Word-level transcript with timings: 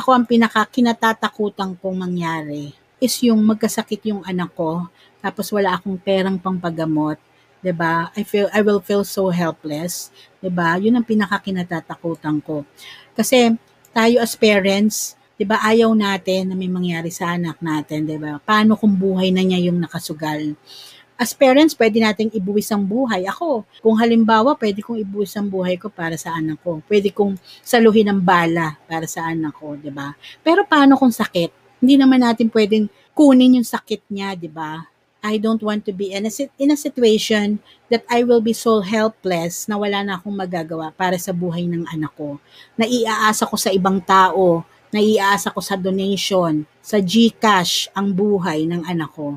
ako 0.00 0.16
ang 0.16 0.24
pinaka 0.24 0.64
kinatatakutan 0.64 1.76
kong 1.76 1.96
mangyari 2.00 2.72
is 2.96 3.12
yung 3.20 3.44
magkasakit 3.44 4.08
yung 4.08 4.24
anak 4.24 4.48
ko, 4.56 4.88
tapos 5.20 5.52
wala 5.52 5.76
akong 5.76 6.00
perang 6.00 6.40
pangpagamot, 6.40 7.20
'di 7.60 7.72
ba? 7.76 8.08
I 8.16 8.24
feel 8.24 8.48
I 8.56 8.64
will 8.64 8.80
feel 8.80 9.04
so 9.04 9.28
helpless, 9.28 10.08
'di 10.40 10.48
ba? 10.48 10.80
Yun 10.80 10.96
ang 10.96 11.04
pinaka 11.04 11.36
kinatatakutan 11.44 12.40
ko. 12.40 12.64
Kasi 13.12 13.52
tayo 13.92 14.24
as 14.24 14.32
parents, 14.40 15.20
'di 15.36 15.44
ba, 15.44 15.60
ayaw 15.60 15.92
natin 15.92 16.48
na 16.48 16.56
may 16.56 16.72
mangyari 16.72 17.12
sa 17.12 17.36
anak 17.36 17.60
natin, 17.60 18.08
'di 18.08 18.16
ba? 18.16 18.40
Paano 18.40 18.80
kung 18.80 18.96
buhay 18.96 19.28
na 19.28 19.44
niya 19.44 19.68
yung 19.68 19.84
nakasugal? 19.84 20.56
As 21.20 21.36
parents, 21.36 21.76
pwede 21.76 22.00
nating 22.00 22.32
ibuwis 22.32 22.72
ang 22.72 22.80
buhay. 22.80 23.28
Ako, 23.28 23.68
kung 23.84 23.92
halimbawa, 24.00 24.56
pwede 24.56 24.80
kong 24.80 25.04
ibuwis 25.04 25.36
ang 25.36 25.52
buhay 25.52 25.76
ko 25.76 25.92
para 25.92 26.16
sa 26.16 26.32
anak 26.32 26.64
ko. 26.64 26.80
Pwede 26.88 27.12
kong 27.12 27.36
saluhin 27.60 28.08
ng 28.08 28.24
bala 28.24 28.80
para 28.88 29.04
sa 29.04 29.28
anak 29.28 29.52
ko, 29.52 29.76
'di 29.76 29.92
ba? 29.92 30.16
Pero 30.40 30.64
paano 30.64 30.96
kung 30.96 31.12
sakit? 31.12 31.52
Hindi 31.84 32.00
naman 32.00 32.24
natin 32.24 32.48
pwedeng 32.48 32.88
kunin 33.12 33.60
yung 33.60 33.68
sakit 33.68 34.08
niya, 34.08 34.32
di 34.32 34.48
ba? 34.48 34.80
I 35.20 35.36
don't 35.36 35.60
want 35.60 35.84
to 35.84 35.92
be 35.92 36.16
in 36.16 36.24
a, 36.24 36.32
in 36.56 36.72
a 36.72 36.78
situation 36.80 37.60
that 37.92 38.00
I 38.08 38.24
will 38.24 38.40
be 38.40 38.56
so 38.56 38.80
helpless 38.80 39.68
na 39.68 39.76
wala 39.76 40.00
na 40.00 40.16
akong 40.16 40.32
magagawa 40.32 40.88
para 40.96 41.20
sa 41.20 41.36
buhay 41.36 41.68
ng 41.68 41.84
anak 41.84 42.16
ko. 42.16 42.40
Naiaasa 42.80 43.44
ko 43.44 43.60
sa 43.60 43.68
ibang 43.68 44.00
tao, 44.00 44.64
naiaasa 44.88 45.52
ko 45.52 45.60
sa 45.60 45.76
donation, 45.76 46.64
sa 46.80 46.96
GCash 46.96 47.92
ang 47.92 48.08
buhay 48.08 48.64
ng 48.64 48.88
anak 48.88 49.12
ko. 49.12 49.36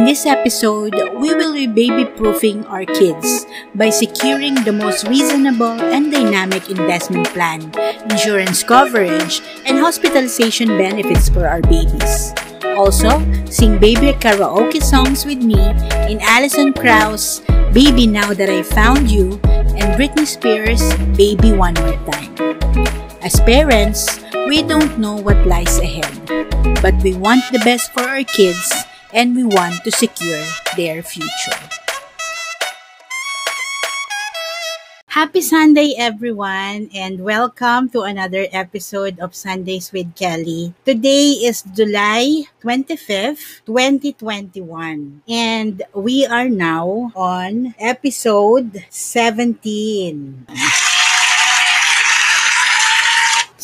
In 0.00 0.08
this 0.08 0.24
episode, 0.24 0.96
we 1.20 1.36
will 1.36 1.52
be 1.52 1.68
baby 1.68 2.08
proofing 2.16 2.64
our 2.72 2.88
kids 2.88 3.44
by 3.76 3.92
securing 3.92 4.56
the 4.64 4.72
most 4.72 5.04
reasonable 5.12 5.76
and 5.76 6.08
dynamic 6.08 6.72
investment 6.72 7.28
plan, 7.36 7.68
insurance 8.08 8.64
coverage, 8.64 9.44
and 9.68 9.76
hospitalization 9.76 10.72
benefits 10.80 11.28
for 11.28 11.44
our 11.44 11.60
babies. 11.60 12.32
Also, 12.80 13.20
sing 13.44 13.76
baby 13.76 14.16
karaoke 14.16 14.80
songs 14.80 15.28
with 15.28 15.44
me 15.44 15.60
in 16.08 16.16
Alison 16.24 16.72
Krauss' 16.72 17.44
Baby 17.76 18.08
Now 18.08 18.32
That 18.32 18.48
I 18.48 18.64
Found 18.80 19.12
You 19.12 19.36
and 19.52 20.00
Britney 20.00 20.24
Spears' 20.24 20.80
Baby 21.12 21.52
One 21.52 21.76
More 21.76 22.00
Time. 22.08 22.32
As 23.20 23.36
parents, 23.44 24.16
we 24.48 24.64
don't 24.64 24.96
know 24.96 25.20
what 25.20 25.44
lies 25.44 25.76
ahead, 25.76 26.08
but 26.80 26.96
we 27.04 27.12
want 27.12 27.44
the 27.52 27.60
best 27.68 27.92
for 27.92 28.00
our 28.00 28.24
kids 28.24 28.88
and 29.12 29.34
we 29.34 29.44
want 29.44 29.82
to 29.84 29.90
secure 29.90 30.42
their 30.76 31.02
future. 31.02 31.58
Happy 35.10 35.42
Sunday, 35.42 35.92
everyone, 35.98 36.88
and 36.94 37.20
welcome 37.20 37.90
to 37.90 38.02
another 38.06 38.46
episode 38.52 39.18
of 39.18 39.34
Sundays 39.34 39.92
with 39.92 40.14
Kelly. 40.14 40.72
Today 40.86 41.44
is 41.44 41.66
July 41.74 42.46
25th, 42.62 43.66
2021, 43.66 45.22
and 45.28 45.82
we 45.92 46.24
are 46.24 46.48
now 46.48 47.12
on 47.14 47.74
episode 47.78 48.86
17. 48.88 50.46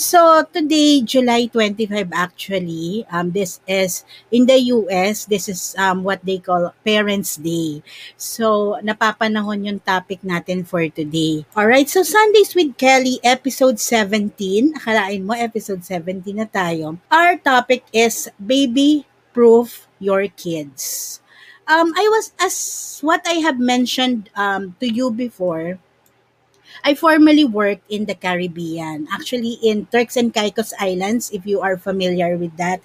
So 0.06 0.46
today, 0.54 1.02
July 1.02 1.50
25 1.50 2.14
actually, 2.14 3.02
um, 3.10 3.34
this 3.34 3.58
is 3.66 4.06
in 4.30 4.46
the 4.46 4.54
US, 4.70 5.26
this 5.26 5.50
is 5.50 5.74
um, 5.74 6.06
what 6.06 6.22
they 6.22 6.38
call 6.38 6.70
Parents 6.86 7.34
Day. 7.34 7.82
So 8.14 8.78
napapanahon 8.86 9.66
yung 9.66 9.82
topic 9.82 10.22
natin 10.22 10.62
for 10.62 10.86
today. 10.94 11.42
Alright, 11.58 11.90
so 11.90 12.06
Sundays 12.06 12.54
with 12.54 12.78
Kelly, 12.78 13.18
episode 13.26 13.82
17. 13.82 14.78
Akalain 14.78 15.26
mo, 15.26 15.34
episode 15.34 15.82
17 15.82 16.22
na 16.38 16.46
tayo. 16.46 17.02
Our 17.10 17.42
topic 17.42 17.82
is 17.90 18.30
Baby 18.38 19.10
Proof 19.34 19.90
Your 19.98 20.30
Kids. 20.30 21.18
Um, 21.66 21.90
I 21.98 22.06
was, 22.14 22.30
as 22.38 22.54
what 23.02 23.26
I 23.26 23.42
have 23.42 23.58
mentioned 23.58 24.30
um, 24.38 24.78
to 24.78 24.86
you 24.86 25.10
before, 25.10 25.82
I 26.84 26.94
formerly 26.94 27.44
worked 27.44 27.86
in 27.88 28.04
the 28.04 28.14
Caribbean. 28.14 29.08
Actually, 29.12 29.58
in 29.62 29.86
Turks 29.86 30.16
and 30.16 30.32
Caicos 30.32 30.72
Islands, 30.80 31.30
if 31.30 31.46
you 31.46 31.60
are 31.60 31.76
familiar 31.76 32.36
with 32.36 32.56
that 32.56 32.80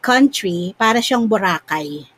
country, 0.00 0.76
para 0.78 1.00
siyang 1.00 1.28
Boracay. 1.28 2.08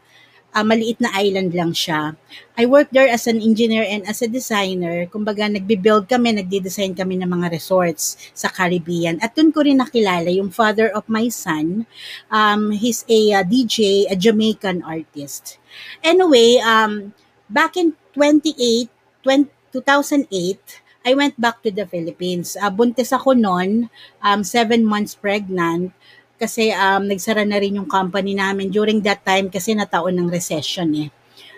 Uh, 0.56 0.64
maliit 0.64 0.96
na 1.04 1.12
island 1.12 1.52
lang 1.52 1.76
siya. 1.76 2.16
I 2.56 2.64
worked 2.64 2.96
there 2.96 3.04
as 3.04 3.28
an 3.28 3.44
engineer 3.44 3.84
and 3.84 4.08
as 4.08 4.24
a 4.24 4.28
designer. 4.28 5.04
Kumbaga, 5.04 5.52
nagbe-build 5.52 6.08
kami, 6.08 6.32
nagde-design 6.32 6.96
kami 6.96 7.20
ng 7.20 7.28
mga 7.28 7.52
resorts 7.52 8.16
sa 8.32 8.48
Caribbean. 8.48 9.20
At 9.20 9.36
doon 9.36 9.52
ko 9.52 9.60
rin 9.60 9.84
nakilala 9.84 10.32
yung 10.32 10.48
father 10.48 10.88
of 10.96 11.04
my 11.12 11.28
son. 11.28 11.84
Um, 12.32 12.72
he's 12.72 13.04
a 13.04 13.36
uh, 13.36 13.44
DJ, 13.44 14.08
a 14.08 14.16
Jamaican 14.16 14.80
artist. 14.80 15.60
Anyway, 16.00 16.56
um, 16.64 17.12
back 17.52 17.76
in 17.76 17.92
28, 18.16 18.88
20, 19.28 19.52
2008, 19.76 20.85
I 21.06 21.14
went 21.14 21.38
back 21.38 21.62
to 21.62 21.70
the 21.70 21.86
Philippines. 21.86 22.58
Uh, 22.58 22.66
buntis 22.66 23.14
ako 23.14 23.38
noon, 23.38 23.86
um, 24.26 24.42
seven 24.42 24.82
months 24.82 25.14
pregnant, 25.14 25.94
kasi 26.34 26.74
um, 26.74 27.06
nagsara 27.06 27.46
na 27.46 27.62
rin 27.62 27.78
yung 27.78 27.86
company 27.86 28.34
namin 28.34 28.74
during 28.74 28.98
that 29.06 29.22
time 29.22 29.46
kasi 29.46 29.72
nataon 29.72 30.18
ng 30.18 30.28
recession 30.28 30.90
eh. 30.98 31.08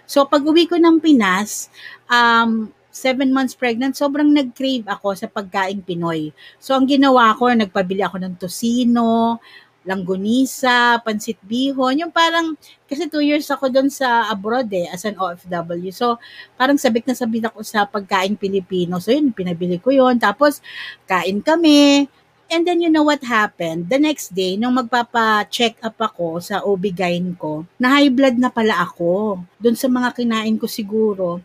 So 0.04 0.28
pag 0.28 0.44
uwi 0.44 0.68
ko 0.68 0.76
ng 0.76 1.00
Pinas, 1.00 1.72
um, 2.12 2.70
seven 2.92 3.32
months 3.32 3.56
pregnant, 3.56 3.96
sobrang 3.96 4.30
nag-crave 4.30 4.84
ako 4.84 5.16
sa 5.16 5.26
pagkain 5.26 5.80
Pinoy. 5.80 6.30
So 6.60 6.76
ang 6.76 6.84
ginawa 6.84 7.32
ko, 7.34 7.48
nagpabili 7.48 8.04
ako 8.04 8.20
ng 8.20 8.34
tosino, 8.36 9.40
langgonisa, 9.88 11.00
pansit 11.00 11.40
bihon, 11.40 12.04
yung 12.04 12.12
parang, 12.12 12.52
kasi 12.84 13.08
two 13.08 13.24
years 13.24 13.48
ako 13.48 13.72
doon 13.72 13.88
sa 13.88 14.28
abroad 14.28 14.68
eh, 14.68 14.84
as 14.92 15.08
an 15.08 15.16
OFW. 15.16 15.88
So, 15.88 16.20
parang 16.60 16.76
sabik 16.76 17.08
na 17.08 17.16
sabik 17.16 17.48
ako 17.48 17.64
sa 17.64 17.88
pagkain 17.88 18.36
Pilipino. 18.36 19.00
So, 19.00 19.16
yun, 19.16 19.32
pinabili 19.32 19.80
ko 19.80 19.88
yun. 19.88 20.20
Tapos, 20.20 20.60
kain 21.08 21.40
kami. 21.40 22.04
And 22.48 22.64
then, 22.64 22.80
you 22.80 22.88
know 22.88 23.04
what 23.04 23.20
happened? 23.24 23.92
The 23.92 24.00
next 24.00 24.32
day, 24.32 24.56
nung 24.56 24.76
magpapa-check 24.76 25.84
up 25.84 26.00
ako 26.00 26.40
sa 26.40 26.64
OB-GYN 26.64 27.36
ko, 27.36 27.68
na 27.76 28.00
high 28.00 28.08
blood 28.08 28.40
na 28.40 28.48
pala 28.48 28.84
ako. 28.84 29.40
Doon 29.60 29.76
sa 29.76 29.88
mga 29.88 30.16
kinain 30.16 30.56
ko 30.56 30.64
siguro. 30.64 31.44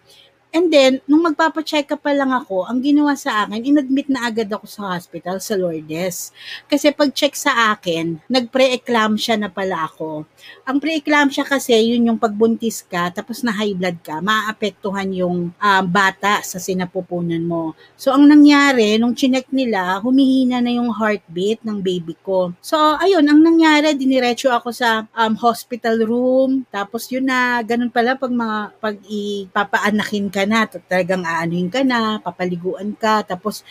And 0.54 0.70
then, 0.70 1.02
nung 1.10 1.26
magpapacheck 1.26 1.90
up 1.98 2.06
pa 2.06 2.14
lang 2.14 2.30
ako, 2.30 2.70
ang 2.70 2.78
ginawa 2.78 3.18
sa 3.18 3.42
akin, 3.42 3.66
inadmit 3.66 4.06
na 4.06 4.30
agad 4.30 4.46
ako 4.54 4.70
sa 4.70 4.94
hospital 4.94 5.42
sa 5.42 5.58
Lourdes. 5.58 6.30
Kasi 6.70 6.94
pag 6.94 7.10
check 7.10 7.34
sa 7.34 7.74
akin, 7.74 8.22
nag-pre-eclampsia 8.30 9.34
na 9.34 9.50
pala 9.50 9.90
ako. 9.90 10.30
Ang 10.70 10.78
pre-eclampsia 10.78 11.42
kasi, 11.42 11.74
yun 11.74 12.06
yung 12.06 12.22
pagbuntis 12.22 12.86
ka, 12.86 13.10
tapos 13.10 13.42
na 13.42 13.50
high 13.50 13.74
blood 13.74 13.98
ka, 14.06 14.22
maaapektuhan 14.22 15.10
yung 15.18 15.50
um, 15.58 15.86
bata 15.90 16.46
sa 16.46 16.62
sinapupunan 16.62 17.42
mo. 17.42 17.74
So, 17.98 18.14
ang 18.14 18.30
nangyari, 18.30 19.02
nung 19.02 19.18
chinek 19.18 19.50
nila, 19.50 20.06
humihina 20.06 20.62
na 20.62 20.70
yung 20.70 20.94
heartbeat 20.94 21.66
ng 21.66 21.82
baby 21.82 22.14
ko. 22.22 22.54
So, 22.62 22.78
ayun, 23.02 23.26
ang 23.26 23.42
nangyari, 23.42 23.98
diniretso 23.98 24.54
ako 24.54 24.70
sa 24.70 25.10
um, 25.18 25.34
hospital 25.34 25.98
room, 26.06 26.62
tapos 26.70 27.10
yun 27.10 27.26
na, 27.26 27.66
ganun 27.66 27.90
pala 27.90 28.14
pag 28.14 28.30
mga, 28.30 28.58
pag 28.78 28.96
ipapaanakin 29.10 30.30
ka 30.30 30.43
na, 30.50 30.68
talagang 30.68 31.24
aanuhin 31.26 31.70
ka 31.72 31.82
na, 31.86 32.20
papaliguan 32.24 32.94
ka, 32.98 33.24
tapos 33.26 33.64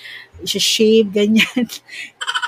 shave, 0.44 1.08
ganyan. 1.12 1.66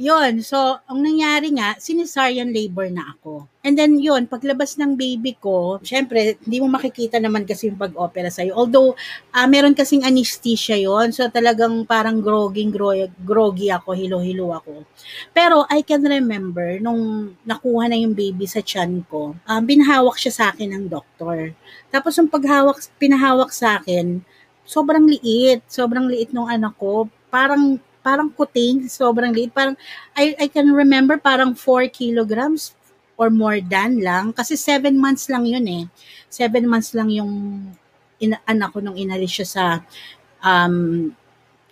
yun, 0.00 0.40
so, 0.40 0.80
ang 0.88 1.04
nangyari 1.04 1.52
nga, 1.52 1.76
sinisarian 1.76 2.48
labor 2.48 2.88
na 2.88 3.12
ako. 3.12 3.44
And 3.60 3.76
then 3.76 4.00
yun, 4.00 4.24
paglabas 4.24 4.80
ng 4.80 4.96
baby 4.96 5.36
ko, 5.36 5.76
syempre, 5.84 6.40
hindi 6.40 6.64
mo 6.64 6.72
makikita 6.72 7.20
naman 7.20 7.44
kasi 7.44 7.68
yung 7.68 7.76
pag-opera 7.76 8.32
sa'yo. 8.32 8.56
Although, 8.56 8.96
uh, 9.36 9.44
meron 9.44 9.76
kasing 9.76 10.00
anesthesia 10.00 10.80
yon 10.80 11.12
so 11.12 11.28
talagang 11.28 11.84
parang 11.84 12.24
groggy, 12.24 12.64
groggy 13.20 13.68
ako, 13.68 13.92
hilo-hilo 13.92 14.56
ako. 14.56 14.88
Pero 15.36 15.68
I 15.68 15.84
can 15.84 16.00
remember, 16.08 16.80
nung 16.80 17.36
nakuha 17.44 17.92
na 17.92 18.00
yung 18.00 18.16
baby 18.16 18.48
sa 18.48 18.64
tiyan 18.64 19.04
ko, 19.04 19.36
um, 19.36 19.62
binahawak 19.68 20.16
siya 20.16 20.32
sa 20.32 20.44
akin 20.56 20.72
ng 20.72 20.84
doktor. 20.88 21.52
Tapos 21.92 22.16
yung 22.16 22.32
paghawak, 22.32 22.80
pinahawak 22.96 23.52
sa 23.52 23.76
akin, 23.76 24.24
sobrang 24.64 25.04
liit. 25.04 25.66
Sobrang 25.66 26.06
liit 26.06 26.30
nung 26.30 26.46
anak 26.46 26.78
ko. 26.78 27.10
Parang 27.26 27.82
parang 28.00 28.32
kuting, 28.32 28.88
sobrang 28.88 29.32
liit. 29.32 29.52
Parang, 29.52 29.76
I, 30.16 30.36
I 30.40 30.46
can 30.48 30.72
remember 30.72 31.16
parang 31.16 31.54
4 31.54 31.88
kilograms 31.92 32.74
or 33.20 33.28
more 33.28 33.60
than 33.60 34.00
lang. 34.00 34.32
Kasi 34.32 34.56
7 34.56 34.96
months 34.96 35.28
lang 35.28 35.44
yun 35.44 35.64
eh. 35.68 35.84
7 36.32 36.64
months 36.64 36.96
lang 36.96 37.12
yung 37.12 37.32
ina, 38.20 38.40
anak 38.48 38.72
ko 38.72 38.78
nung 38.80 38.96
inalis 38.96 39.40
siya 39.40 39.46
sa 39.48 39.64
um, 40.40 41.12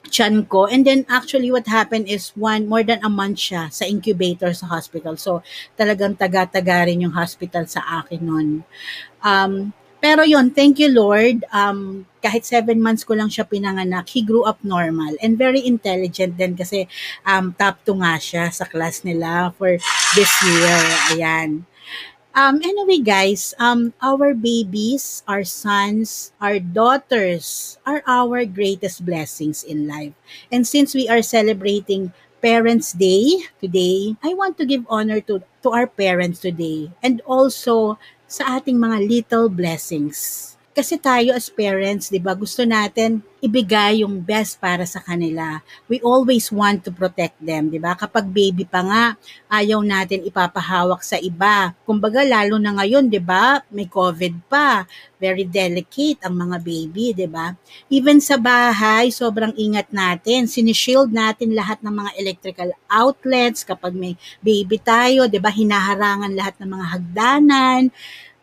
chan 0.08 0.44
ko. 0.48 0.68
And 0.68 0.84
then 0.84 1.04
actually 1.08 1.52
what 1.52 1.68
happened 1.68 2.08
is 2.08 2.32
one, 2.36 2.68
more 2.68 2.82
than 2.82 3.00
a 3.04 3.12
month 3.12 3.38
siya 3.48 3.72
sa 3.72 3.84
incubator 3.84 4.52
sa 4.56 4.68
hospital. 4.68 5.16
So 5.20 5.44
talagang 5.76 6.16
taga-taga 6.16 6.88
rin 6.88 7.04
yung 7.04 7.14
hospital 7.14 7.68
sa 7.68 7.84
akin 8.02 8.20
noon. 8.24 8.48
Um, 9.20 9.76
pero 9.98 10.22
yon 10.22 10.50
thank 10.50 10.78
you 10.78 10.90
Lord. 10.90 11.42
Um, 11.50 12.06
kahit 12.22 12.46
seven 12.46 12.82
months 12.82 13.06
ko 13.06 13.14
lang 13.14 13.30
siya 13.30 13.46
pinanganak, 13.46 14.10
he 14.10 14.22
grew 14.22 14.42
up 14.42 14.58
normal 14.62 15.14
and 15.22 15.38
very 15.38 15.62
intelligent 15.62 16.34
din 16.38 16.58
kasi 16.58 16.86
um, 17.26 17.54
top 17.54 17.78
2 17.86 17.98
nga 18.02 18.14
siya 18.18 18.44
sa 18.50 18.66
class 18.66 19.02
nila 19.06 19.54
for 19.54 19.78
this 20.14 20.32
year. 20.42 20.78
Ayan. 21.14 21.66
Um, 22.38 22.62
anyway, 22.62 23.02
guys, 23.02 23.50
um, 23.58 23.90
our 23.98 24.30
babies, 24.30 25.26
our 25.26 25.42
sons, 25.42 26.30
our 26.38 26.62
daughters 26.62 27.78
are 27.82 27.98
our 28.06 28.46
greatest 28.46 29.02
blessings 29.02 29.66
in 29.66 29.90
life. 29.90 30.14
And 30.52 30.62
since 30.62 30.94
we 30.94 31.10
are 31.10 31.22
celebrating 31.22 32.14
Parents 32.38 32.94
Day 32.94 33.42
today, 33.58 34.14
I 34.22 34.38
want 34.38 34.54
to 34.58 34.66
give 34.66 34.86
honor 34.86 35.18
to, 35.26 35.42
to 35.66 35.68
our 35.74 35.90
parents 35.90 36.38
today 36.38 36.94
and 37.02 37.18
also 37.26 37.98
sa 38.28 38.60
ating 38.60 38.76
mga 38.76 39.08
little 39.08 39.48
blessings. 39.48 40.52
Kasi 40.78 40.94
tayo 40.94 41.34
as 41.34 41.50
parents, 41.50 42.06
'di 42.06 42.22
ba, 42.22 42.38
gusto 42.38 42.62
natin 42.62 43.18
ibigay 43.42 44.06
yung 44.06 44.22
best 44.22 44.62
para 44.62 44.86
sa 44.86 45.02
kanila. 45.02 45.58
We 45.90 45.98
always 46.06 46.54
want 46.54 46.86
to 46.86 46.94
protect 46.94 47.34
them, 47.42 47.66
'di 47.66 47.82
ba? 47.82 47.98
Kapag 47.98 48.30
baby 48.30 48.62
pa 48.62 48.86
nga, 48.86 49.04
ayaw 49.50 49.82
natin 49.82 50.22
ipapahawak 50.22 51.02
sa 51.02 51.18
iba. 51.18 51.74
Kumbaga 51.82 52.22
lalo 52.22 52.62
na 52.62 52.78
ngayon, 52.78 53.10
'di 53.10 53.18
ba? 53.18 53.58
May 53.74 53.90
COVID 53.90 54.46
pa. 54.46 54.86
Very 55.18 55.42
delicate 55.42 56.22
ang 56.22 56.38
mga 56.46 56.62
baby, 56.62 57.10
'di 57.10 57.26
ba? 57.26 57.58
Even 57.90 58.22
sa 58.22 58.38
bahay, 58.38 59.10
sobrang 59.10 59.58
ingat 59.58 59.90
natin. 59.90 60.46
Sinishield 60.46 61.10
natin 61.10 61.58
lahat 61.58 61.82
ng 61.82 61.90
mga 61.90 62.10
electrical 62.22 62.70
outlets 62.86 63.66
kapag 63.66 63.98
may 63.98 64.14
baby 64.46 64.78
tayo, 64.78 65.26
'di 65.26 65.42
ba? 65.42 65.50
Hinaharangan 65.50 66.38
lahat 66.38 66.54
ng 66.62 66.70
mga 66.70 66.86
hagdanan, 66.86 67.80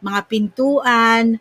mga 0.04 0.20
pintuan 0.28 1.40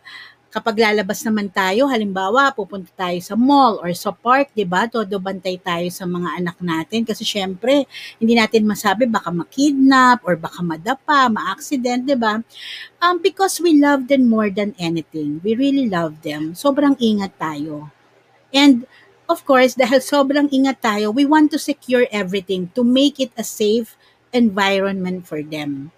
kapag 0.55 0.79
lalabas 0.79 1.19
naman 1.27 1.51
tayo, 1.51 1.83
halimbawa, 1.91 2.47
pupunta 2.55 2.87
tayo 2.95 3.19
sa 3.19 3.35
mall 3.35 3.75
or 3.83 3.91
sa 3.91 4.15
park, 4.15 4.55
'di 4.55 4.63
ba? 4.63 4.87
Todo 4.87 5.19
bantay 5.19 5.59
tayo 5.59 5.83
sa 5.91 6.07
mga 6.07 6.39
anak 6.39 6.57
natin 6.63 7.03
kasi 7.03 7.27
syempre, 7.27 7.83
hindi 8.23 8.39
natin 8.39 8.63
masabi 8.63 9.03
baka 9.03 9.35
makidnap 9.35 10.23
or 10.23 10.39
baka 10.39 10.63
madapa, 10.63 11.27
ma-accident, 11.27 12.07
'di 12.07 12.15
ba? 12.15 12.39
Um 13.03 13.19
because 13.19 13.59
we 13.59 13.75
love 13.75 14.07
them 14.07 14.31
more 14.31 14.47
than 14.47 14.71
anything. 14.79 15.43
We 15.43 15.59
really 15.59 15.91
love 15.91 16.23
them. 16.23 16.55
Sobrang 16.55 16.95
ingat 17.03 17.35
tayo. 17.35 17.91
And 18.55 18.87
of 19.27 19.43
course, 19.43 19.75
dahil 19.81 19.99
sobrang 19.99 20.47
ingat 20.55 20.79
tayo, 20.79 21.11
we 21.11 21.27
want 21.27 21.51
to 21.51 21.59
secure 21.59 22.07
everything 22.15 22.71
to 22.79 22.87
make 22.87 23.19
it 23.19 23.35
a 23.35 23.43
safe 23.43 23.99
environment 24.31 25.27
for 25.27 25.43
them. 25.43 25.91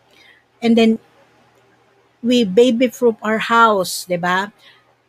And 0.65 0.73
then 0.73 0.97
we 2.21 2.43
baby-proof 2.43 3.15
our 3.21 3.39
house, 3.39 4.05
'di 4.05 4.17
ba? 4.19 4.49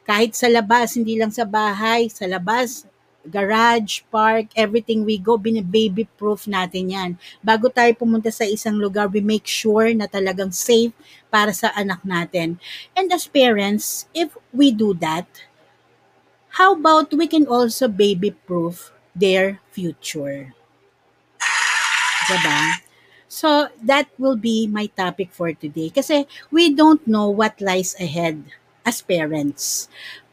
Kahit 0.08 0.32
sa 0.32 0.48
labas, 0.48 0.96
hindi 0.96 1.20
lang 1.20 1.28
sa 1.28 1.44
bahay, 1.44 2.08
sa 2.08 2.24
labas, 2.24 2.88
garage, 3.28 4.00
park, 4.08 4.48
everything 4.56 5.04
we 5.04 5.20
go, 5.20 5.36
baby-proof 5.36 6.48
natin 6.48 6.88
yan. 6.88 7.10
Bago 7.44 7.68
tayo 7.68 7.92
pumunta 7.92 8.32
sa 8.32 8.48
isang 8.48 8.80
lugar, 8.80 9.06
we 9.12 9.20
make 9.20 9.44
sure 9.44 9.92
na 9.92 10.08
talagang 10.08 10.50
safe 10.50 10.96
para 11.28 11.52
sa 11.52 11.68
anak 11.76 12.00
natin. 12.08 12.56
And 12.96 13.12
as 13.12 13.28
parents, 13.28 14.08
if 14.16 14.32
we 14.48 14.72
do 14.72 14.96
that, 15.04 15.28
how 16.56 16.72
about 16.72 17.12
we 17.12 17.28
can 17.28 17.44
also 17.44 17.86
baby-proof 17.86 18.90
their 19.12 19.60
future? 19.70 20.56
Diba? 22.28 22.87
So, 23.28 23.68
that 23.84 24.08
will 24.18 24.36
be 24.36 24.66
my 24.66 24.86
topic 24.96 25.30
for 25.32 25.52
today. 25.52 25.90
Kasi 25.92 26.26
we 26.50 26.72
don't 26.72 27.04
know 27.06 27.28
what 27.28 27.60
lies 27.60 27.94
ahead 28.00 28.42
as 28.86 29.02
parents. 29.04 29.88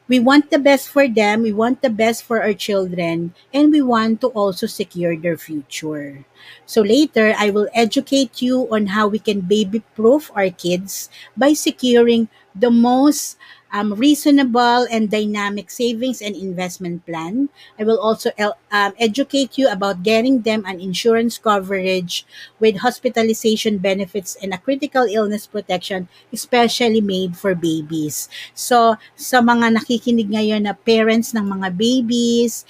We 0.07 0.21
want 0.21 0.51
the 0.53 0.62
best 0.62 0.88
for 0.88 1.09
them, 1.09 1.42
we 1.42 1.51
want 1.51 1.81
the 1.81 1.89
best 1.89 2.24
for 2.24 2.39
our 2.45 2.53
children, 2.53 3.33
and 3.51 3.74
we 3.74 3.81
want 3.81 4.21
to 4.21 4.30
also 4.38 4.69
secure 4.69 5.18
their 5.18 5.36
future. 5.36 6.24
So 6.65 6.86
later, 6.86 7.33
I 7.33 7.50
will 7.50 7.68
educate 7.74 8.38
you 8.39 8.69
on 8.69 8.94
how 8.94 9.09
we 9.09 9.18
can 9.18 9.41
baby 9.41 9.81
proof 9.98 10.30
our 10.38 10.53
kids 10.53 11.09
by 11.36 11.53
securing 11.57 12.30
the 12.53 12.69
most 12.69 13.38
um, 13.71 13.94
reasonable 13.94 14.88
and 14.91 15.09
dynamic 15.09 15.71
savings 15.71 16.21
and 16.21 16.35
investment 16.35 17.06
plan. 17.06 17.50
I 17.79 17.83
will 17.83 18.00
also 18.00 18.31
um, 18.38 18.94
educate 19.00 19.57
you 19.57 19.69
about 19.69 20.03
getting 20.03 20.41
them 20.41 20.65
an 20.65 20.79
insurance 20.79 21.38
coverage 21.38 22.25
with 22.59 22.81
hospitalization 22.81 23.77
benefits 23.77 24.38
and 24.41 24.53
a 24.53 24.62
critical 24.62 25.03
illness 25.03 25.47
protection 25.47 26.07
especially 26.33 27.01
made 27.01 27.38
for 27.38 27.56
babies. 27.56 28.29
So, 28.53 28.95
sa 29.15 29.41
mga 29.41 29.79
nakikinig 29.79 30.29
ngayon 30.31 30.67
na 30.67 30.73
parents 30.73 31.33
ng 31.33 31.45
mga 31.45 31.75
babies, 31.75 32.65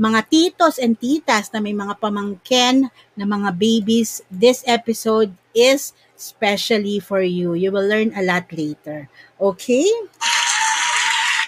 mga 0.00 0.32
titos 0.32 0.80
and 0.80 0.96
titas 0.96 1.52
na 1.52 1.60
may 1.60 1.76
mga 1.76 2.00
pamangkin 2.00 2.88
na 3.12 3.24
mga 3.28 3.52
babies, 3.52 4.24
this 4.32 4.64
episode 4.64 5.28
is 5.52 5.92
specially 6.16 7.00
for 7.00 7.20
you. 7.20 7.52
You 7.52 7.68
will 7.68 7.84
learn 7.84 8.12
a 8.16 8.24
lot 8.24 8.48
later. 8.48 9.12
Okay? 9.36 9.84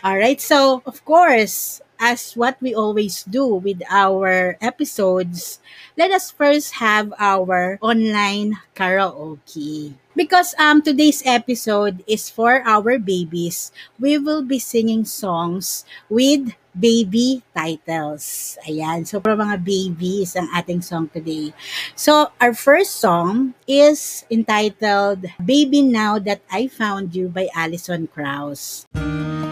All 0.03 0.19
right. 0.19 0.41
So, 0.41 0.83
of 0.85 0.99
course, 1.07 1.81
as 2.03 2.35
what 2.35 2.59
we 2.59 2.75
always 2.75 3.23
do 3.23 3.47
with 3.47 3.79
our 3.87 4.59
episodes, 4.59 5.63
let 5.95 6.11
us 6.11 6.35
first 6.35 6.83
have 6.83 7.15
our 7.23 7.79
online 7.79 8.59
karaoke. 8.75 9.95
Because 10.19 10.59
um 10.59 10.83
today's 10.83 11.23
episode 11.25 12.03
is 12.11 12.27
for 12.27 12.67
our 12.67 12.99
babies, 12.99 13.71
we 13.95 14.19
will 14.19 14.43
be 14.43 14.59
singing 14.59 15.07
songs 15.07 15.87
with 16.11 16.51
baby 16.75 17.47
titles. 17.55 18.59
Ayan. 18.67 19.07
So, 19.07 19.23
para 19.23 19.39
mga 19.39 19.63
babies 19.63 20.35
ang 20.35 20.51
ating 20.51 20.83
song 20.83 21.15
today. 21.15 21.55
So, 21.95 22.35
our 22.43 22.59
first 22.59 22.99
song 22.99 23.55
is 23.71 24.27
entitled 24.27 25.31
Baby 25.39 25.87
Now 25.87 26.19
That 26.19 26.43
I 26.51 26.67
Found 26.83 27.15
You 27.15 27.31
by 27.31 27.47
Alison 27.55 28.11
Krauss. 28.11 28.91
my 28.99 29.52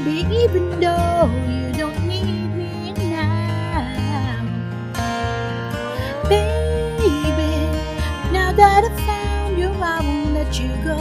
baby, 0.00 0.26
even 0.44 0.78
though 0.80 1.28
you 1.48 1.72
don't 1.72 2.06
need 2.06 2.54
me 2.54 2.92
now. 3.10 4.44
Baby, 6.28 7.50
now 8.32 8.52
that 8.52 8.84
I 8.84 8.90
found 9.06 9.58
you, 9.58 9.70
I 9.70 10.00
won't 10.00 10.34
let 10.34 10.60
you 10.60 10.68
go. 10.84 10.98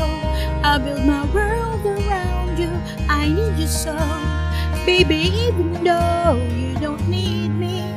I 0.64 0.80
build 0.84 1.06
my 1.06 1.26
world 1.26 1.86
around 1.86 2.58
you. 2.58 2.72
I 3.08 3.30
need 3.30 3.60
you 3.60 3.68
so, 3.68 3.96
baby, 4.86 5.30
even 5.46 5.84
though 5.84 6.42
you 6.56 6.74
don't 6.76 7.08
need 7.08 7.50
me. 7.50 7.94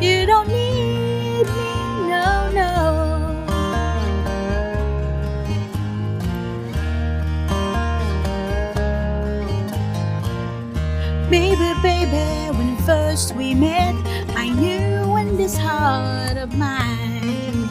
You 0.00 0.24
don't 0.24 0.48
need 0.48 1.44
me, 1.44 1.72
no, 2.08 2.50
no. 2.54 2.99
Baby, 11.30 11.72
baby, 11.80 12.58
when 12.58 12.76
first 12.78 13.36
we 13.36 13.54
met, 13.54 13.94
I 14.36 14.48
knew 14.48 15.16
in 15.16 15.36
this 15.36 15.56
heart 15.56 16.36
of 16.36 16.58
mine 16.58 17.68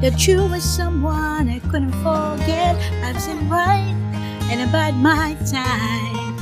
that 0.00 0.26
you 0.26 0.46
were 0.46 0.60
someone 0.60 1.50
I 1.50 1.58
couldn't 1.68 1.92
forget. 1.92 2.74
I've 3.04 3.20
seen 3.20 3.50
right 3.50 3.94
and 4.50 4.62
about 4.66 4.94
my 4.94 5.36
time. 5.44 6.38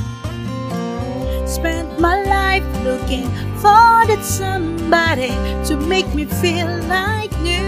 Spent 1.45 1.99
my 1.99 2.23
life 2.23 2.63
looking 2.85 3.25
for 3.59 4.07
that 4.07 4.23
somebody 4.23 5.31
to 5.67 5.75
make 5.75 6.07
me 6.15 6.23
feel 6.23 6.69
like 6.87 7.37
new. 7.41 7.67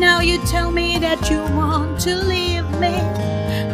Now 0.00 0.18
you 0.20 0.44
tell 0.46 0.72
me 0.72 0.98
that 0.98 1.30
you 1.30 1.38
want 1.54 2.00
to 2.00 2.16
leave 2.24 2.68
me, 2.80 2.98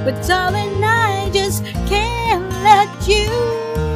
but 0.05 0.23
darling, 0.29 0.85
I 0.85 1.02
just 1.33 1.65
can't 1.89 2.49
let 2.63 3.09
you. 3.09 3.92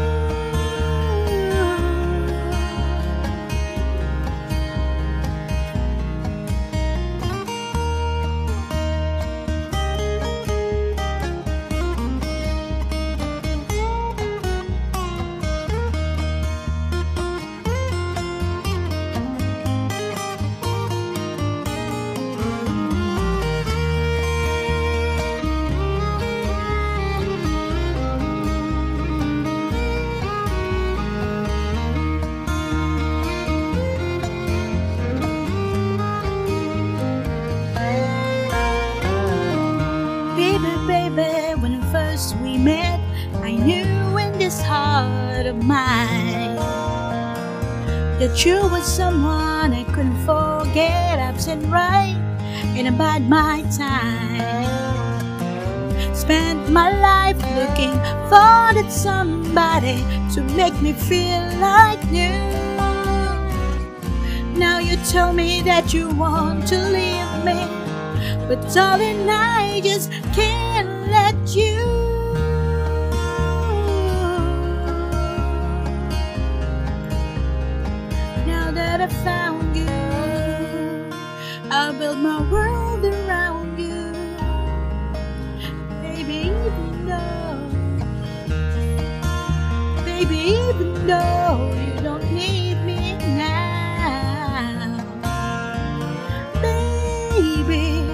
About 52.96 53.20
my 53.20 53.62
time. 53.76 54.40
Spent 56.14 56.70
my 56.70 56.90
life 56.98 57.36
looking 57.54 57.92
for 58.30 58.72
that 58.76 58.88
somebody 58.90 59.98
to 60.34 60.40
make 60.56 60.72
me 60.80 60.94
feel 60.94 61.44
like 61.60 62.02
new. 62.10 62.40
Now 64.56 64.78
you 64.78 64.96
tell 65.12 65.34
me 65.34 65.60
that 65.62 65.92
you 65.92 66.08
want 66.08 66.66
to 66.68 66.78
leave 66.78 67.44
me, 67.44 67.60
but 68.48 68.60
darling, 68.72 69.28
I 69.28 69.82
just 69.84 70.10
can't 70.32 70.88
let 71.10 71.36
you. 71.54 71.84
Now 78.46 78.70
that 78.70 79.02
I 79.02 79.08
found 79.28 79.76
you, 79.76 81.10
I'll 81.70 81.92
build 81.92 82.18
my 82.20 82.40
world 82.50 82.75
even 90.46 91.06
though 91.08 91.74
you 91.74 92.00
don't 92.02 92.22
need 92.32 92.76
me 92.84 93.18
now, 93.36 94.96
baby. 96.62 98.06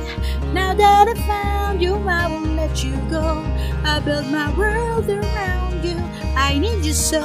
Now 0.54 0.72
that 0.72 1.08
I 1.08 1.14
found 1.26 1.82
you, 1.82 1.94
I 2.08 2.28
won't 2.28 2.56
let 2.56 2.82
you 2.82 2.96
go. 3.10 3.44
I 3.84 4.00
build 4.00 4.26
my 4.28 4.48
world 4.56 5.10
around 5.10 5.84
you. 5.84 5.98
I 6.34 6.58
need 6.58 6.84
you 6.86 6.94
so, 6.94 7.20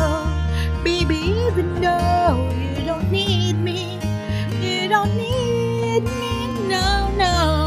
baby. 0.83 1.15
Even 1.47 1.79
though 1.81 2.51
you 2.59 2.85
don't 2.85 3.09
need 3.09 3.57
me, 3.59 3.99
you 4.59 4.89
don't 4.89 5.15
need 5.15 6.03
me. 6.03 6.67
No, 6.67 7.09
no, 7.15 7.66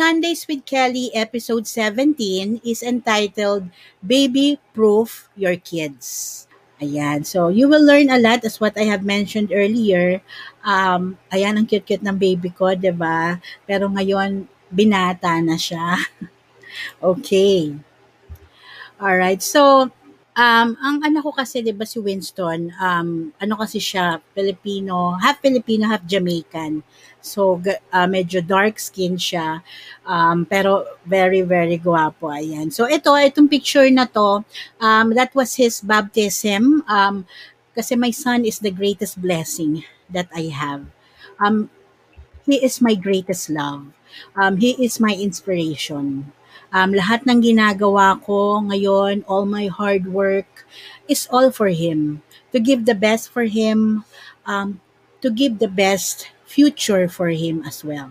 Sundays 0.00 0.48
with 0.48 0.64
Kelly, 0.64 1.12
episode 1.12 1.68
17, 1.68 2.64
is 2.64 2.80
entitled 2.80 3.68
Baby 4.00 4.56
Proof 4.72 5.28
Your 5.36 5.60
Kids. 5.60 6.48
Ayan. 6.80 7.20
So, 7.28 7.52
you 7.52 7.68
will 7.68 7.84
learn 7.84 8.08
a 8.08 8.16
lot 8.16 8.40
as 8.48 8.56
what 8.56 8.80
I 8.80 8.88
have 8.88 9.04
mentioned 9.04 9.52
earlier. 9.52 10.24
Um, 10.64 11.20
ayan, 11.28 11.60
ang 11.60 11.68
cute-cute 11.68 12.00
ng 12.00 12.16
baby 12.16 12.48
ko, 12.48 12.72
ba 12.96 13.44
Pero 13.68 13.92
ngayon, 13.92 14.48
binata 14.72 15.36
na 15.44 15.60
siya. 15.60 16.00
okay. 17.12 17.76
Alright. 18.96 19.44
So, 19.44 19.92
um, 20.40 20.72
ang 20.80 20.96
anak 21.04 21.20
ko 21.20 21.36
kasi, 21.36 21.60
'di 21.60 21.76
ba 21.76 21.84
si 21.84 22.00
Winston, 22.00 22.72
um, 22.80 23.28
ano 23.36 23.54
kasi 23.60 23.76
siya, 23.76 24.24
Filipino, 24.32 25.20
half 25.20 25.44
Filipino, 25.44 25.84
half 25.84 26.00
Jamaican. 26.08 26.80
So, 27.20 27.60
ah, 27.92 28.08
medyo 28.08 28.40
dark 28.40 28.80
skin 28.80 29.20
siya. 29.20 29.60
Um, 30.08 30.48
pero 30.48 30.88
very, 31.04 31.44
very 31.44 31.76
guwapo. 31.76 32.32
Ayan. 32.32 32.72
So, 32.72 32.88
ito, 32.88 33.12
itong 33.12 33.52
picture 33.52 33.84
na 33.92 34.08
to, 34.08 34.40
um, 34.80 35.12
that 35.12 35.28
was 35.36 35.60
his 35.60 35.84
baptism. 35.84 36.80
Um, 36.88 37.28
kasi 37.76 37.92
my 37.94 38.10
son 38.10 38.48
is 38.48 38.64
the 38.64 38.72
greatest 38.72 39.20
blessing 39.20 39.84
that 40.08 40.32
I 40.32 40.48
have. 40.48 40.88
Um, 41.36 41.68
he 42.48 42.56
is 42.64 42.80
my 42.80 42.96
greatest 42.96 43.52
love. 43.52 43.92
Um, 44.34 44.56
he 44.56 44.74
is 44.80 44.98
my 44.98 45.12
inspiration. 45.12 46.32
Um, 46.70 46.94
lahat 46.94 47.26
ng 47.26 47.42
ginagawa 47.42 48.18
ko 48.22 48.62
ngayon, 48.62 49.26
all 49.26 49.42
my 49.42 49.66
hard 49.66 50.06
work, 50.06 50.66
is 51.10 51.26
all 51.30 51.50
for 51.50 51.68
him. 51.74 52.22
To 52.54 52.62
give 52.62 52.86
the 52.86 52.94
best 52.94 53.30
for 53.30 53.46
him, 53.46 54.06
um, 54.46 54.78
to 55.22 55.30
give 55.30 55.58
the 55.58 55.70
best 55.70 56.30
future 56.46 57.10
for 57.10 57.30
him 57.30 57.62
as 57.66 57.82
well. 57.82 58.10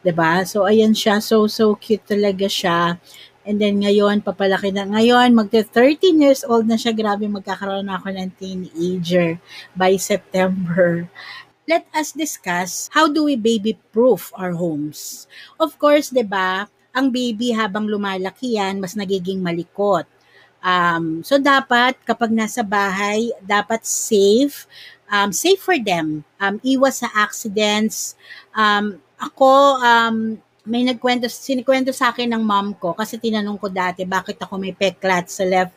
'Di 0.00 0.12
ba 0.14 0.44
So, 0.46 0.64
ayan 0.64 0.94
siya. 0.94 1.18
So, 1.18 1.50
so 1.50 1.74
cute 1.76 2.04
talaga 2.06 2.46
siya. 2.46 3.00
And 3.46 3.62
then 3.62 3.78
ngayon, 3.82 4.26
papalaki 4.26 4.74
na. 4.74 4.86
Ngayon, 4.86 5.30
magta 5.34 5.62
13 5.62 6.18
years 6.18 6.42
old 6.42 6.66
na 6.66 6.74
siya. 6.74 6.90
Grabe, 6.90 7.30
magkakaroon 7.30 7.86
na 7.86 7.98
ako 7.98 8.10
ng 8.10 8.30
teenager 8.38 9.38
by 9.78 9.94
September. 9.98 11.06
Let 11.66 11.86
us 11.94 12.14
discuss 12.14 12.90
how 12.94 13.10
do 13.10 13.26
we 13.26 13.34
baby-proof 13.34 14.30
our 14.38 14.54
homes. 14.54 15.26
Of 15.58 15.74
course, 15.82 16.14
'di 16.14 16.22
ba 16.22 16.70
ang 16.96 17.12
baby 17.12 17.52
habang 17.52 17.84
lumalaki 17.84 18.56
yan, 18.56 18.80
mas 18.80 18.96
nagiging 18.96 19.44
malikot. 19.44 20.08
Um, 20.64 21.20
so 21.20 21.36
dapat 21.36 22.00
kapag 22.08 22.32
nasa 22.32 22.64
bahay, 22.64 23.28
dapat 23.44 23.84
safe, 23.84 24.64
um, 25.12 25.30
safe 25.30 25.60
for 25.60 25.76
them. 25.76 26.24
Um, 26.40 26.56
iwas 26.64 27.04
sa 27.04 27.12
accidents. 27.12 28.16
Um, 28.56 28.96
ako, 29.20 29.78
um, 29.78 30.40
may 30.66 30.82
nagkwento, 30.82 31.30
sinikwento 31.30 31.94
sa 31.94 32.10
akin 32.10 32.34
ng 32.34 32.42
mom 32.42 32.74
ko 32.74 32.90
kasi 32.96 33.20
tinanong 33.20 33.60
ko 33.60 33.70
dati 33.70 34.02
bakit 34.02 34.40
ako 34.42 34.58
may 34.58 34.74
peklat 34.74 35.30
sa 35.30 35.46
left 35.46 35.76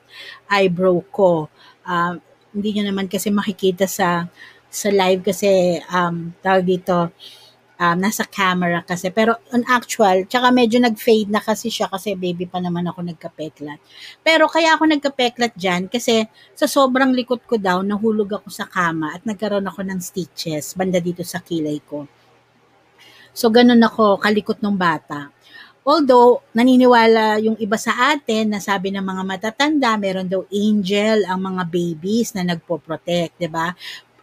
eyebrow 0.49 0.97
ko. 1.13 1.51
Um, 1.85 2.17
hindi 2.49 2.79
nyo 2.79 2.89
naman 2.89 3.05
kasi 3.05 3.29
makikita 3.29 3.85
sa 3.85 4.25
sa 4.69 4.89
live 4.93 5.25
kasi 5.25 5.81
um, 5.89 6.33
tawag 6.45 6.65
dito, 6.65 7.09
um, 7.79 7.97
nasa 7.97 8.27
camera 8.27 8.83
kasi. 8.83 9.07
Pero 9.09 9.39
on 9.55 9.63
actual, 9.71 10.27
tsaka 10.27 10.51
medyo 10.51 10.77
nag-fade 10.83 11.31
na 11.31 11.39
kasi 11.39 11.71
siya 11.71 11.87
kasi 11.87 12.13
baby 12.19 12.45
pa 12.45 12.59
naman 12.59 12.85
ako 12.91 13.07
nagkapeklat. 13.07 13.79
Pero 14.21 14.51
kaya 14.51 14.75
ako 14.75 14.91
nagkapeklat 14.91 15.55
dyan 15.55 15.87
kasi 15.87 16.27
sa 16.53 16.67
sobrang 16.67 17.15
likot 17.15 17.41
ko 17.47 17.55
daw, 17.55 17.79
nahulog 17.79 18.43
ako 18.43 18.51
sa 18.51 18.67
kama 18.67 19.15
at 19.15 19.23
nagkaroon 19.23 19.65
ako 19.65 19.81
ng 19.87 19.99
stitches 20.03 20.75
banda 20.75 20.99
dito 20.99 21.23
sa 21.23 21.39
kilay 21.39 21.79
ko. 21.87 22.05
So, 23.31 23.47
ganun 23.47 23.79
ako 23.79 24.19
kalikot 24.19 24.59
ng 24.59 24.75
bata. 24.75 25.31
Although, 25.87 26.43
naniniwala 26.53 27.39
yung 27.39 27.55
iba 27.57 27.79
sa 27.79 28.13
atin 28.13 28.51
na 28.51 28.59
sabi 28.59 28.91
ng 28.91 29.01
mga 29.01 29.23
matatanda, 29.23 29.95
meron 29.95 30.27
daw 30.27 30.43
angel 30.51 31.23
ang 31.23 31.39
mga 31.39 31.63
babies 31.71 32.35
na 32.35 32.43
nagpo-protect, 32.45 33.39
'di 33.39 33.49
ba? 33.49 33.73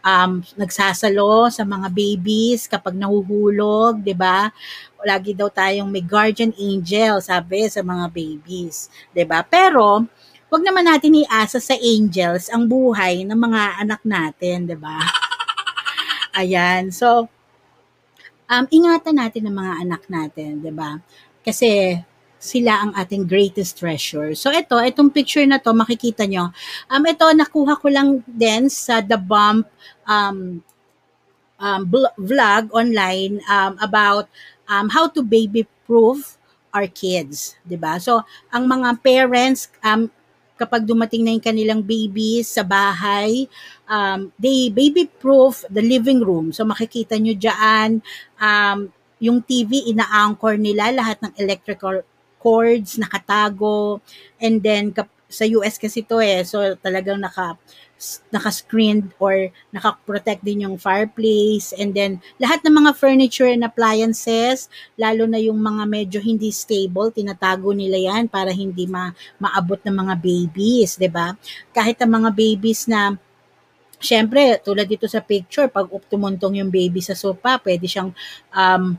Um, 0.07 0.39
nagsasalo 0.55 1.51
sa 1.51 1.67
mga 1.67 1.91
babies 1.91 2.63
kapag 2.63 2.95
nahuhulog, 2.95 3.99
'di 3.99 4.15
ba? 4.15 4.55
Lagi 5.03 5.35
daw 5.35 5.51
tayong 5.51 5.91
may 5.91 5.99
guardian 5.99 6.55
angel, 6.55 7.19
sabi 7.19 7.67
sa 7.67 7.83
mga 7.83 8.07
babies, 8.15 8.87
'di 9.11 9.27
ba? 9.27 9.43
Pero 9.43 10.07
wag 10.47 10.63
naman 10.63 10.87
natin 10.87 11.27
iasa 11.27 11.59
sa 11.59 11.75
angels 11.75 12.47
ang 12.47 12.71
buhay 12.71 13.27
ng 13.27 13.35
mga 13.35 13.83
anak 13.83 14.01
natin, 14.07 14.63
'di 14.63 14.79
ba? 14.79 14.95
Ayan. 16.39 16.87
So, 16.95 17.27
um, 18.47 18.65
ingatan 18.71 19.19
natin 19.19 19.43
ang 19.51 19.55
mga 19.59 19.73
anak 19.83 20.03
natin, 20.07 20.63
'di 20.63 20.71
ba? 20.71 21.03
Kasi 21.43 21.99
sila 22.37 22.85
ang 22.85 22.91
ating 22.93 23.25
greatest 23.25 23.81
treasure. 23.81 24.33
So 24.37 24.53
ito, 24.53 24.77
itong 24.77 25.09
picture 25.13 25.45
na 25.45 25.57
to, 25.57 25.73
makikita 25.73 26.25
nyo. 26.29 26.53
Um, 26.89 27.03
ito, 27.05 27.25
nakuha 27.33 27.73
ko 27.77 27.87
lang 27.89 28.21
din 28.25 28.69
sa 28.69 29.01
The 29.01 29.17
Bump 29.17 29.65
um, 30.05 30.61
um, 31.57 31.81
vlog 32.17 32.69
online 32.73 33.41
um, 33.49 33.77
about 33.81 34.29
um, 34.69 34.89
how 34.89 35.09
to 35.09 35.25
baby-proof 35.25 36.37
our 36.73 36.87
kids. 36.87 37.57
ba 37.65 37.97
So, 37.97 38.21
ang 38.53 38.69
mga 38.69 39.01
parents, 39.01 39.73
um, 39.81 40.09
kapag 40.57 40.85
dumating 40.85 41.21
na 41.25 41.33
yung 41.37 41.45
kanilang 41.45 41.81
babies 41.85 42.53
sa 42.53 42.65
bahay, 42.65 43.45
um, 43.89 44.29
they 44.37 44.69
baby-proof 44.69 45.65
the 45.69 45.81
living 45.81 46.21
room. 46.21 46.53
So, 46.53 46.65
makikita 46.65 47.17
nyo 47.17 47.33
dyan, 47.33 48.01
um, 48.37 48.89
yung 49.17 49.41
TV, 49.41 49.89
ina-anchor 49.89 50.61
nila 50.61 50.93
lahat 50.93 51.17
ng 51.25 51.33
electrical 51.41 52.05
cords 52.39 52.97
nakatago. 52.97 54.01
And 54.41 54.61
then, 54.61 54.93
sa 55.27 55.43
US 55.59 55.75
kasi 55.75 56.07
to 56.07 56.23
eh, 56.23 56.43
so 56.47 56.63
talagang 56.79 57.19
naka 57.19 57.59
naka-screened 58.29 59.09
or 59.17 59.49
naka-protect 59.73 60.45
din 60.45 60.69
yung 60.69 60.77
fireplace. 60.77 61.73
And 61.75 61.91
then 61.91 62.23
lahat 62.37 62.61
ng 62.63 62.71
mga 62.71 62.91
furniture 62.95 63.49
and 63.49 63.65
appliances 63.65 64.69
lalo 64.95 65.25
na 65.25 65.41
yung 65.41 65.57
mga 65.57 65.83
medyo 65.89 66.19
hindi 66.21 66.53
stable 66.53 67.09
tinatago 67.11 67.73
nila 67.73 67.97
yan 67.97 68.29
para 68.29 68.53
hindi 68.53 68.85
ma 68.85 69.11
maabot 69.41 69.81
ng 69.81 69.95
mga 69.97 70.15
babies 70.21 70.95
'di 70.95 71.09
ba? 71.09 71.33
Kahit 71.73 71.99
ang 71.99 72.13
mga 72.21 72.29
babies 72.31 72.87
na 72.87 73.17
Siyempre, 73.97 74.61
tulad 74.61 74.85
dito 74.85 75.09
sa 75.09 75.25
picture, 75.25 75.73
pag 75.73 75.89
tumuntong 76.05 76.61
yung 76.61 76.69
baby 76.69 77.01
sa 77.01 77.17
sofa, 77.17 77.57
pwede 77.65 77.89
siyang 77.89 78.13
um, 78.53 78.93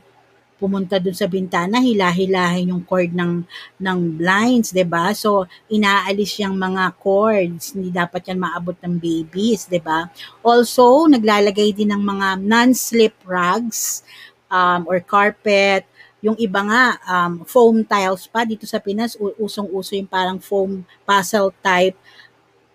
pumunta 0.59 0.99
dun 0.99 1.15
sa 1.15 1.25
bintana, 1.25 1.79
hilahilahin 1.79 2.75
yung 2.75 2.83
cord 2.83 3.15
ng, 3.15 3.47
ng 3.79 3.99
blinds, 4.19 4.75
ba 4.83 5.15
So, 5.15 5.47
inaalis 5.71 6.37
yung 6.43 6.59
mga 6.59 6.99
cords, 6.99 7.73
hindi 7.73 7.89
dapat 7.89 8.27
yan 8.27 8.43
maabot 8.43 8.75
ng 8.83 8.99
babies, 8.99 9.71
ba 9.79 10.11
Also, 10.43 11.07
naglalagay 11.07 11.71
din 11.71 11.95
ng 11.95 12.03
mga 12.03 12.27
non-slip 12.43 13.15
rugs 13.23 14.03
um, 14.51 14.83
or 14.85 14.99
carpet, 14.99 15.87
yung 16.19 16.35
iba 16.35 16.59
nga, 16.67 16.83
um, 17.07 17.47
foam 17.47 17.79
tiles 17.87 18.27
pa 18.27 18.43
dito 18.43 18.67
sa 18.67 18.83
Pinas, 18.83 19.15
usong-uso 19.39 19.95
yung 19.95 20.11
parang 20.11 20.35
foam 20.35 20.83
puzzle 21.07 21.55
type 21.63 21.95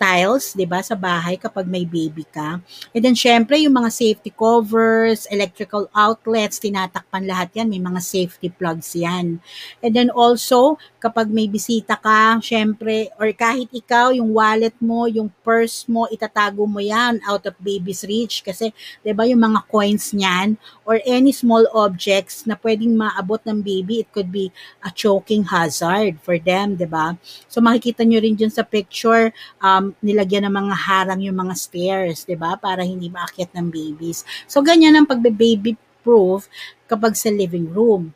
tiles, 0.05 0.53
'di 0.53 0.69
ba, 0.69 0.85
sa 0.85 0.93
bahay 0.93 1.41
kapag 1.41 1.65
may 1.65 1.89
baby 1.89 2.29
ka. 2.29 2.61
And 2.93 3.01
then 3.01 3.17
syempre 3.17 3.57
yung 3.57 3.73
mga 3.73 3.89
safety 3.89 4.29
covers, 4.29 5.25
electrical 5.33 5.89
outlets, 5.97 6.61
tinatakpan 6.61 7.25
lahat 7.25 7.57
'yan, 7.57 7.73
may 7.73 7.81
mga 7.81 8.05
safety 8.05 8.53
plugs 8.53 8.93
'yan. 8.93 9.41
And 9.81 9.93
then 9.97 10.13
also, 10.13 10.77
kapag 11.01 11.33
may 11.33 11.49
bisita 11.49 11.97
ka, 11.97 12.37
syempre 12.45 13.09
or 13.17 13.33
kahit 13.33 13.73
ikaw 13.73 14.13
yung 14.13 14.37
wallet 14.37 14.77
mo, 14.85 15.09
yung 15.09 15.33
purse 15.41 15.89
mo, 15.89 16.05
itatago 16.13 16.69
mo 16.69 16.85
'yan 16.85 17.25
out 17.25 17.49
of 17.49 17.57
baby's 17.57 18.05
reach 18.05 18.45
kasi 18.45 18.77
'di 19.01 19.17
ba 19.17 19.25
yung 19.25 19.41
mga 19.41 19.65
coins 19.73 20.13
niyan 20.13 20.61
or 20.85 21.01
any 21.09 21.33
small 21.33 21.65
objects 21.73 22.45
na 22.45 22.61
pwedeng 22.61 22.93
maabot 22.93 23.41
ng 23.49 23.65
baby, 23.65 24.05
it 24.05 24.11
could 24.13 24.29
be 24.29 24.53
a 24.85 24.93
choking 24.93 25.49
hazard 25.49 26.21
for 26.21 26.37
them, 26.37 26.77
'di 26.77 26.85
ba? 26.85 27.17
So 27.49 27.65
makikita 27.65 28.05
nyo 28.05 28.21
rin 28.21 28.37
dyan 28.37 28.53
sa 28.53 28.67
picture, 28.67 29.33
um, 29.65 29.94
nilagyan 30.03 30.49
ng 30.49 30.55
mga 30.55 30.75
harang 30.75 31.21
yung 31.23 31.39
mga 31.39 31.55
stairs, 31.55 32.25
'di 32.25 32.35
ba? 32.39 32.57
Para 32.59 32.83
hindi 32.83 33.13
maakyat 33.13 33.55
ng 33.55 33.69
babies. 33.71 34.27
So 34.51 34.65
ganyan 34.65 34.97
ang 34.99 35.07
pagbe-baby 35.07 35.77
proof 36.03 36.49
kapag 36.87 37.15
sa 37.17 37.31
living 37.33 37.71
room. 37.71 38.13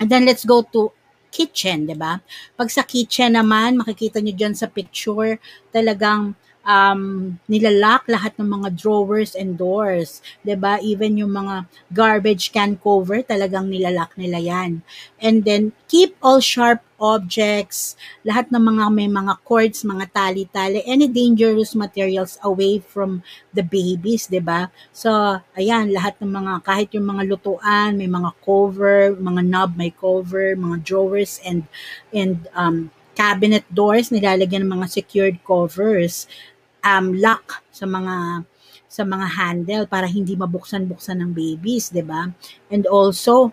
And 0.00 0.10
then 0.10 0.26
let's 0.26 0.42
go 0.46 0.64
to 0.74 0.94
kitchen, 1.34 1.90
'di 1.90 1.96
ba? 1.98 2.22
Pag 2.54 2.68
sa 2.70 2.86
kitchen 2.86 3.34
naman, 3.34 3.78
makikita 3.78 4.22
niyo 4.22 4.34
diyan 4.38 4.54
sa 4.54 4.70
picture, 4.70 5.42
talagang 5.74 6.38
um, 6.64 7.34
nilalock 7.46 8.08
lahat 8.08 8.34
ng 8.40 8.48
mga 8.48 8.68
drawers 8.74 9.36
and 9.36 9.60
doors. 9.60 10.24
ba 10.42 10.48
diba? 10.48 10.74
Even 10.82 11.20
yung 11.20 11.32
mga 11.32 11.68
garbage 11.92 12.50
can 12.50 12.80
cover, 12.80 13.20
talagang 13.22 13.68
nilalock 13.70 14.16
nila 14.16 14.40
yan. 14.40 14.80
And 15.20 15.44
then, 15.44 15.76
keep 15.86 16.16
all 16.24 16.40
sharp 16.40 16.80
objects, 17.04 18.00
lahat 18.24 18.48
ng 18.48 18.64
mga 18.64 18.84
may 18.88 19.08
mga 19.12 19.36
cords, 19.44 19.84
mga 19.84 20.08
tali-tali, 20.16 20.80
any 20.88 21.04
dangerous 21.04 21.76
materials 21.76 22.40
away 22.40 22.80
from 22.80 23.20
the 23.52 23.60
babies, 23.60 24.32
'di 24.32 24.40
ba? 24.40 24.72
So, 24.96 25.12
ayan, 25.52 25.92
lahat 25.92 26.16
ng 26.24 26.32
mga 26.32 26.52
kahit 26.64 26.88
yung 26.96 27.04
mga 27.12 27.28
lutuan, 27.28 28.00
may 28.00 28.08
mga 28.08 28.32
cover, 28.40 29.12
mga 29.20 29.42
knob 29.44 29.70
may 29.76 29.92
cover, 29.92 30.56
mga 30.56 30.80
drawers 30.80 31.36
and 31.44 31.68
and 32.16 32.48
um 32.56 32.88
cabinet 33.14 33.62
doors 33.70 34.10
nilalagyan 34.10 34.66
ng 34.66 34.74
mga 34.74 34.90
secured 34.90 35.38
covers 35.46 36.26
um, 36.82 37.14
lock 37.16 37.62
sa 37.70 37.86
mga 37.86 38.44
sa 38.90 39.02
mga 39.02 39.26
handle 39.34 39.84
para 39.90 40.06
hindi 40.06 40.38
mabuksan-buksan 40.38 41.18
ng 41.18 41.30
babies, 41.34 41.90
'di 41.90 42.04
ba? 42.06 42.30
And 42.70 42.86
also 42.86 43.50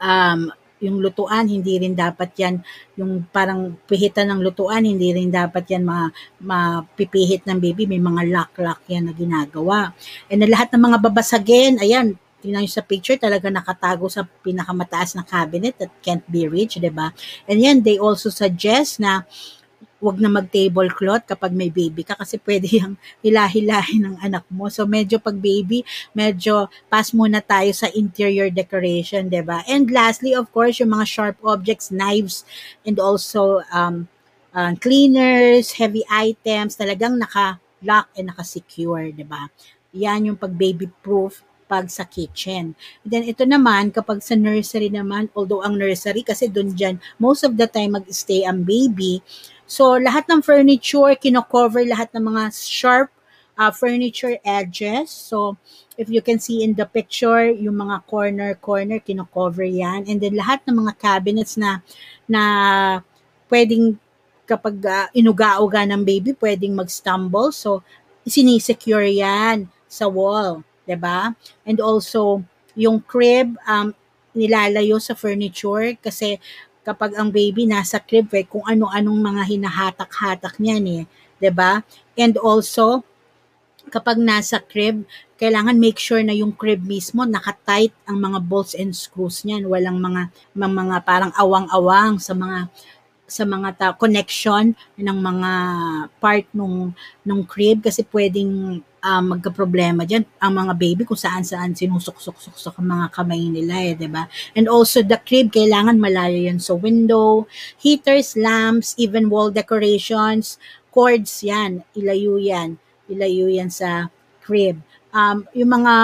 um 0.00 0.48
yung 0.80 0.98
lutuan 1.00 1.46
hindi 1.46 1.76
rin 1.76 1.92
dapat 1.92 2.32
'yan 2.40 2.64
yung 2.96 3.28
parang 3.28 3.76
pihitan 3.84 4.32
ng 4.32 4.40
lutuan 4.40 4.84
hindi 4.84 5.12
rin 5.12 5.28
dapat 5.28 5.68
'yan 5.68 5.84
ma, 5.84 6.08
mapipihit 6.40 7.44
ng 7.44 7.58
baby 7.60 7.84
may 7.84 8.00
mga 8.00 8.28
lock-lock 8.32 8.80
'yan 8.88 9.08
na 9.08 9.14
ginagawa. 9.14 9.92
And 10.32 10.42
lahat 10.48 10.72
ng 10.72 10.82
mga 10.82 10.98
babasagin, 11.04 11.78
ayan, 11.78 12.16
tingnan 12.40 12.64
sa 12.66 12.80
picture, 12.80 13.20
talaga 13.20 13.52
nakatago 13.52 14.08
sa 14.08 14.24
pinakamataas 14.24 15.14
na 15.14 15.24
cabinet 15.28 15.76
that 15.76 15.92
can't 16.00 16.24
be 16.26 16.48
reached, 16.48 16.80
ba? 16.90 17.12
And 17.44 17.60
yan, 17.60 17.84
they 17.84 18.00
also 18.00 18.32
suggest 18.32 18.98
na 18.98 19.28
wag 20.00 20.16
na 20.16 20.32
mag-tablecloth 20.32 21.28
kapag 21.28 21.52
may 21.52 21.68
baby 21.68 22.02
ka 22.02 22.16
kasi 22.16 22.40
pwede 22.42 22.66
yung 22.80 22.96
hilahilahin 23.20 24.10
ng 24.10 24.16
anak 24.24 24.48
mo. 24.48 24.66
So 24.72 24.88
medyo 24.88 25.20
pag 25.20 25.36
baby, 25.36 25.84
medyo 26.16 26.72
pass 26.88 27.12
muna 27.12 27.44
tayo 27.44 27.70
sa 27.76 27.92
interior 27.92 28.48
decoration, 28.48 29.28
'di 29.28 29.44
ba? 29.44 29.62
And 29.68 29.86
lastly, 29.92 30.32
of 30.32 30.48
course, 30.50 30.80
yung 30.80 30.96
mga 30.96 31.06
sharp 31.06 31.36
objects, 31.44 31.92
knives 31.92 32.42
and 32.82 32.96
also 32.96 33.60
um 33.70 34.08
uh, 34.56 34.72
cleaners, 34.80 35.76
heavy 35.76 36.02
items, 36.08 36.74
talagang 36.74 37.20
naka-lock 37.20 38.08
and 38.16 38.32
naka-secure, 38.32 39.12
'di 39.12 39.28
ba? 39.28 39.52
Yan 39.92 40.32
yung 40.32 40.38
pag 40.40 40.56
baby 40.56 40.88
proof 41.04 41.44
pag 41.70 41.86
sa 41.86 42.02
kitchen. 42.02 42.74
then 43.06 43.22
ito 43.22 43.46
naman, 43.46 43.94
kapag 43.94 44.18
sa 44.26 44.34
nursery 44.34 44.90
naman, 44.90 45.30
although 45.38 45.62
ang 45.62 45.78
nursery 45.78 46.26
kasi 46.26 46.50
doon 46.50 46.74
dyan, 46.74 46.98
most 47.22 47.46
of 47.46 47.54
the 47.54 47.70
time 47.70 47.94
mag-stay 47.94 48.42
ang 48.42 48.66
baby, 48.66 49.22
So, 49.70 49.94
lahat 50.02 50.26
ng 50.26 50.42
furniture, 50.42 51.14
kino-cover 51.14 51.86
lahat 51.86 52.10
ng 52.10 52.26
mga 52.26 52.50
sharp 52.50 53.14
uh, 53.54 53.70
furniture 53.70 54.34
edges. 54.42 55.14
So, 55.14 55.62
if 55.94 56.10
you 56.10 56.18
can 56.18 56.42
see 56.42 56.66
in 56.66 56.74
the 56.74 56.90
picture, 56.90 57.46
yung 57.46 57.78
mga 57.78 58.02
corner-corner, 58.10 58.98
kino-cover 58.98 59.62
yan. 59.62 60.10
And 60.10 60.18
then, 60.18 60.34
lahat 60.34 60.66
ng 60.66 60.74
mga 60.74 60.98
cabinets 60.98 61.54
na, 61.54 61.86
na 62.26 62.42
pwedeng 63.46 63.94
kapag 64.42 64.82
uh, 64.82 65.06
inuga-uga 65.14 65.86
ng 65.86 66.02
baby, 66.02 66.34
pwedeng 66.42 66.74
mag-stumble. 66.74 67.54
So, 67.54 67.86
sinisecure 68.26 69.06
yan 69.06 69.70
sa 69.86 70.10
wall. 70.10 70.66
ba? 70.98 71.38
And 71.62 71.78
also, 71.78 72.42
yung 72.74 73.06
crib, 73.06 73.54
um, 73.70 73.94
nilalayo 74.34 74.98
sa 75.02 75.14
furniture 75.14 75.94
kasi 75.98 76.38
kapag 76.86 77.16
ang 77.16 77.28
baby 77.28 77.68
nasa 77.68 78.00
crib, 78.00 78.32
eh, 78.32 78.46
kung 78.48 78.64
ano-anong 78.64 79.20
mga 79.20 79.42
hinahatak-hatak 79.46 80.56
niyan 80.62 80.84
eh. 81.02 81.04
'di 81.40 81.50
ba? 81.52 81.80
And 82.16 82.36
also, 82.36 83.02
kapag 83.88 84.20
nasa 84.20 84.60
crib, 84.60 85.08
kailangan 85.40 85.80
make 85.80 85.96
sure 85.96 86.20
na 86.20 86.36
yung 86.36 86.52
crib 86.52 86.84
mismo 86.84 87.24
naka-tight 87.24 87.96
ang 88.04 88.20
mga 88.20 88.38
bolts 88.44 88.76
and 88.76 88.92
screws 88.92 89.42
niyan. 89.48 89.64
Walang 89.66 89.98
mga 89.98 90.28
mga, 90.52 90.96
parang 91.02 91.32
awang-awang 91.34 92.20
sa 92.20 92.36
mga 92.36 92.68
sa 93.30 93.46
mga 93.46 93.68
ta- 93.78 93.96
connection 93.96 94.74
ng 94.98 95.18
mga 95.22 95.52
part 96.18 96.44
nung 96.50 96.90
nung 97.22 97.46
crib 97.46 97.78
kasi 97.86 98.02
pwedeng 98.10 98.82
um, 99.00 99.36
magka-problema 99.36 100.04
diyan 100.04 100.24
ang 100.40 100.52
mga 100.52 100.72
baby 100.76 101.02
kung 101.08 101.18
saan-saan 101.18 101.72
sinusuk-suk-suk 101.76 102.76
ang 102.80 102.88
mga 102.88 103.06
kamay 103.12 103.42
nila 103.48 103.74
eh, 103.80 103.92
'di 103.96 104.08
ba? 104.08 104.28
And 104.54 104.68
also 104.68 105.00
the 105.04 105.18
crib 105.20 105.52
kailangan 105.52 105.96
malayo 106.00 106.36
'yan 106.36 106.60
sa 106.60 106.76
window, 106.76 107.48
heaters, 107.80 108.36
lamps, 108.36 108.94
even 109.00 109.32
wall 109.32 109.50
decorations, 109.50 110.60
cords 110.92 111.42
'yan, 111.42 111.82
ilayo 111.96 112.36
'yan. 112.36 112.76
Ilayo 113.10 113.50
'yan 113.50 113.72
sa 113.72 114.12
crib. 114.44 114.78
Um, 115.10 115.42
yung 115.58 115.74
mga 115.74 115.94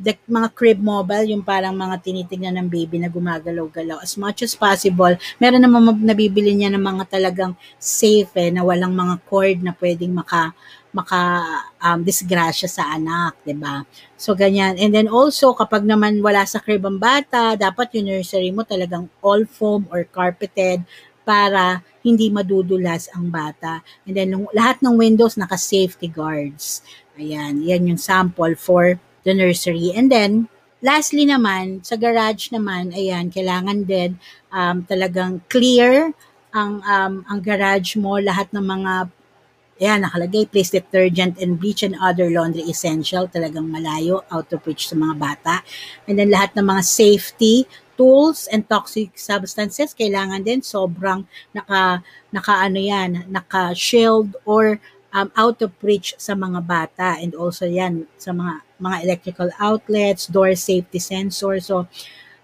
the, 0.00 0.16
mga 0.24 0.48
crib 0.56 0.80
mobile, 0.80 1.28
yung 1.28 1.44
parang 1.44 1.76
mga 1.76 2.00
tinitingnan 2.00 2.56
ng 2.64 2.68
baby 2.72 2.96
na 2.96 3.12
gumagalaw-galaw 3.12 4.00
as 4.00 4.16
much 4.16 4.40
as 4.40 4.56
possible. 4.56 5.12
Meron 5.36 5.60
naman 5.60 6.00
nabibili 6.00 6.56
niya 6.56 6.72
ng 6.72 6.80
mga 6.80 7.04
talagang 7.04 7.52
safe 7.76 8.32
eh, 8.32 8.48
na 8.48 8.64
walang 8.64 8.96
mga 8.96 9.20
cord 9.28 9.60
na 9.60 9.76
pwedeng 9.76 10.16
maka 10.16 10.56
maka 10.96 11.44
um, 11.76 12.00
disgrasya 12.00 12.64
sa 12.64 12.96
anak, 12.96 13.36
'di 13.44 13.52
ba? 13.60 13.84
So 14.16 14.32
ganyan. 14.32 14.80
And 14.80 14.96
then 14.96 15.12
also 15.12 15.52
kapag 15.52 15.84
naman 15.84 16.24
wala 16.24 16.48
sa 16.48 16.64
crib 16.64 16.88
ang 16.88 16.96
bata, 16.96 17.52
dapat 17.60 17.92
yung 18.00 18.08
nursery 18.08 18.48
mo 18.48 18.64
talagang 18.64 19.12
all 19.20 19.44
foam 19.44 19.84
or 19.92 20.08
carpeted 20.08 20.80
para 21.28 21.84
hindi 22.00 22.32
madudulas 22.32 23.12
ang 23.12 23.28
bata. 23.28 23.84
And 24.08 24.16
then 24.16 24.48
lahat 24.56 24.80
ng 24.80 24.96
windows 24.96 25.36
naka 25.36 25.60
safety 25.60 26.08
guards. 26.08 26.80
Ayan, 27.20 27.60
yan 27.60 27.92
yung 27.92 28.00
sample 28.00 28.56
for 28.56 28.96
the 29.28 29.36
nursery. 29.36 29.92
And 29.92 30.08
then 30.08 30.48
lastly 30.80 31.28
naman, 31.28 31.84
sa 31.84 32.00
garage 32.00 32.48
naman, 32.52 32.94
ayan, 32.96 33.28
kailangan 33.28 33.84
din 33.84 34.16
um, 34.54 34.84
talagang 34.84 35.44
clear 35.52 36.16
ang 36.56 36.80
um, 36.80 37.14
ang 37.28 37.40
garage 37.44 38.00
mo, 38.00 38.16
lahat 38.16 38.48
ng 38.54 38.64
mga 38.64 38.92
Ayan, 39.76 40.08
nakalagay, 40.08 40.48
place 40.48 40.72
detergent 40.72 41.36
and 41.36 41.60
bleach 41.60 41.84
and 41.84 41.92
other 42.00 42.32
laundry 42.32 42.64
essential. 42.64 43.28
Talagang 43.28 43.68
malayo, 43.68 44.24
out 44.32 44.48
of 44.56 44.64
reach 44.64 44.88
sa 44.88 44.96
mga 44.96 45.14
bata. 45.20 45.60
And 46.08 46.16
then 46.16 46.32
lahat 46.32 46.56
ng 46.56 46.64
mga 46.64 46.80
safety 46.80 47.68
tools 47.96 48.48
and 48.48 48.64
toxic 48.68 49.12
substances, 49.16 49.92
kailangan 49.92 50.44
din 50.48 50.64
sobrang 50.64 51.28
naka, 51.52 52.00
naka 52.32 52.54
ano 52.64 52.80
yan, 52.80 53.28
naka 53.28 53.76
shield 53.76 54.36
or 54.48 54.80
um, 55.12 55.28
out 55.36 55.60
of 55.60 55.72
reach 55.84 56.16
sa 56.16 56.32
mga 56.32 56.64
bata. 56.64 57.20
And 57.20 57.36
also 57.36 57.68
yan, 57.68 58.08
sa 58.16 58.32
mga 58.32 58.64
mga 58.80 58.96
electrical 59.04 59.48
outlets, 59.60 60.28
door 60.28 60.56
safety 60.56 61.00
sensor. 61.00 61.60
So, 61.60 61.88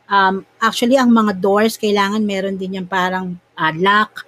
um, 0.08 0.44
actually, 0.60 0.96
ang 0.96 1.12
mga 1.12 1.40
doors, 1.40 1.76
kailangan 1.80 2.24
meron 2.24 2.56
din 2.56 2.80
yung 2.80 2.88
parang 2.88 3.40
uh, 3.56 3.72
lock 3.76 4.24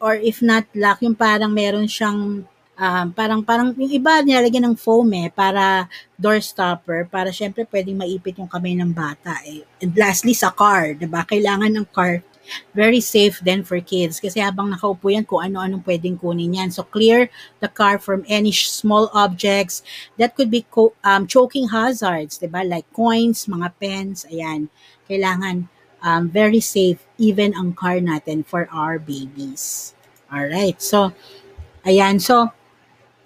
or 0.00 0.16
if 0.16 0.40
not 0.40 0.64
lock, 0.72 1.04
yung 1.04 1.14
parang 1.14 1.52
meron 1.52 1.84
siyang 1.84 2.44
um, 2.76 3.06
parang 3.12 3.40
parang 3.40 3.72
yung 3.74 3.92
iba 3.92 4.20
nilalagyan 4.20 4.72
ng 4.72 4.76
foam 4.76 5.08
eh 5.16 5.28
para 5.32 5.88
door 6.16 6.38
stopper 6.40 7.08
para 7.08 7.32
syempre 7.32 7.64
pwedeng 7.68 7.96
maipit 7.96 8.36
yung 8.36 8.48
kamay 8.48 8.76
ng 8.76 8.92
bata 8.92 9.40
eh. 9.44 9.64
And 9.80 9.96
lastly 9.96 10.36
sa 10.36 10.52
car, 10.52 10.94
'di 10.94 11.08
ba? 11.08 11.24
Kailangan 11.24 11.72
ng 11.72 11.88
car 11.90 12.20
very 12.78 13.02
safe 13.02 13.42
then 13.42 13.66
for 13.66 13.74
kids 13.82 14.22
kasi 14.22 14.38
habang 14.38 14.70
nakaupo 14.70 15.10
yan 15.10 15.26
kung 15.26 15.42
ano-anong 15.42 15.82
pwedeng 15.82 16.14
kunin 16.14 16.54
yan. 16.54 16.70
So 16.70 16.86
clear 16.86 17.26
the 17.58 17.66
car 17.66 17.98
from 17.98 18.22
any 18.30 18.54
small 18.54 19.10
objects 19.10 19.82
that 20.14 20.38
could 20.38 20.46
be 20.46 20.62
co- 20.62 20.94
um, 21.02 21.26
choking 21.26 21.74
hazards, 21.74 22.38
'di 22.38 22.46
ba? 22.46 22.62
Like 22.62 22.86
coins, 22.94 23.50
mga 23.50 23.68
pens, 23.82 24.28
ayan. 24.30 24.70
Kailangan 25.10 25.66
um, 26.06 26.30
very 26.30 26.62
safe 26.62 27.02
even 27.18 27.50
ang 27.58 27.74
car 27.74 27.98
natin 27.98 28.46
for 28.46 28.70
our 28.70 28.98
babies. 29.02 29.94
All 30.30 30.46
right. 30.46 30.78
So, 30.78 31.10
ayan. 31.86 32.20
So, 32.22 32.52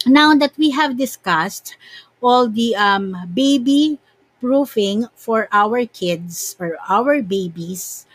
now 0.06 0.34
that 0.34 0.52
we 0.58 0.70
have 0.70 0.96
discussed 0.96 1.76
all 2.22 2.48
the 2.48 2.76
um, 2.76 3.16
baby 3.34 3.98
proofing 4.40 5.06
for 5.14 5.48
our 5.52 5.84
kids 5.86 6.56
or 6.60 6.76
our 6.88 7.22
babies, 7.22 8.06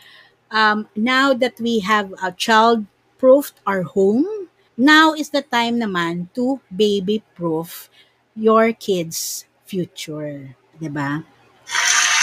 um, 0.50 0.88
now 0.96 1.34
that 1.34 1.58
we 1.60 1.80
have 1.80 2.12
a 2.22 2.32
child 2.32 2.86
proofed 3.18 3.60
our 3.66 3.82
home, 3.82 4.48
now 4.76 5.14
is 5.14 5.30
the 5.30 5.42
time 5.42 5.80
naman 5.80 6.28
to 6.34 6.60
baby 6.74 7.22
proof 7.36 7.90
your 8.36 8.72
kids' 8.72 9.46
future. 9.66 10.54
future. 10.54 10.56
'Di 10.78 10.88
ba? 10.92 11.24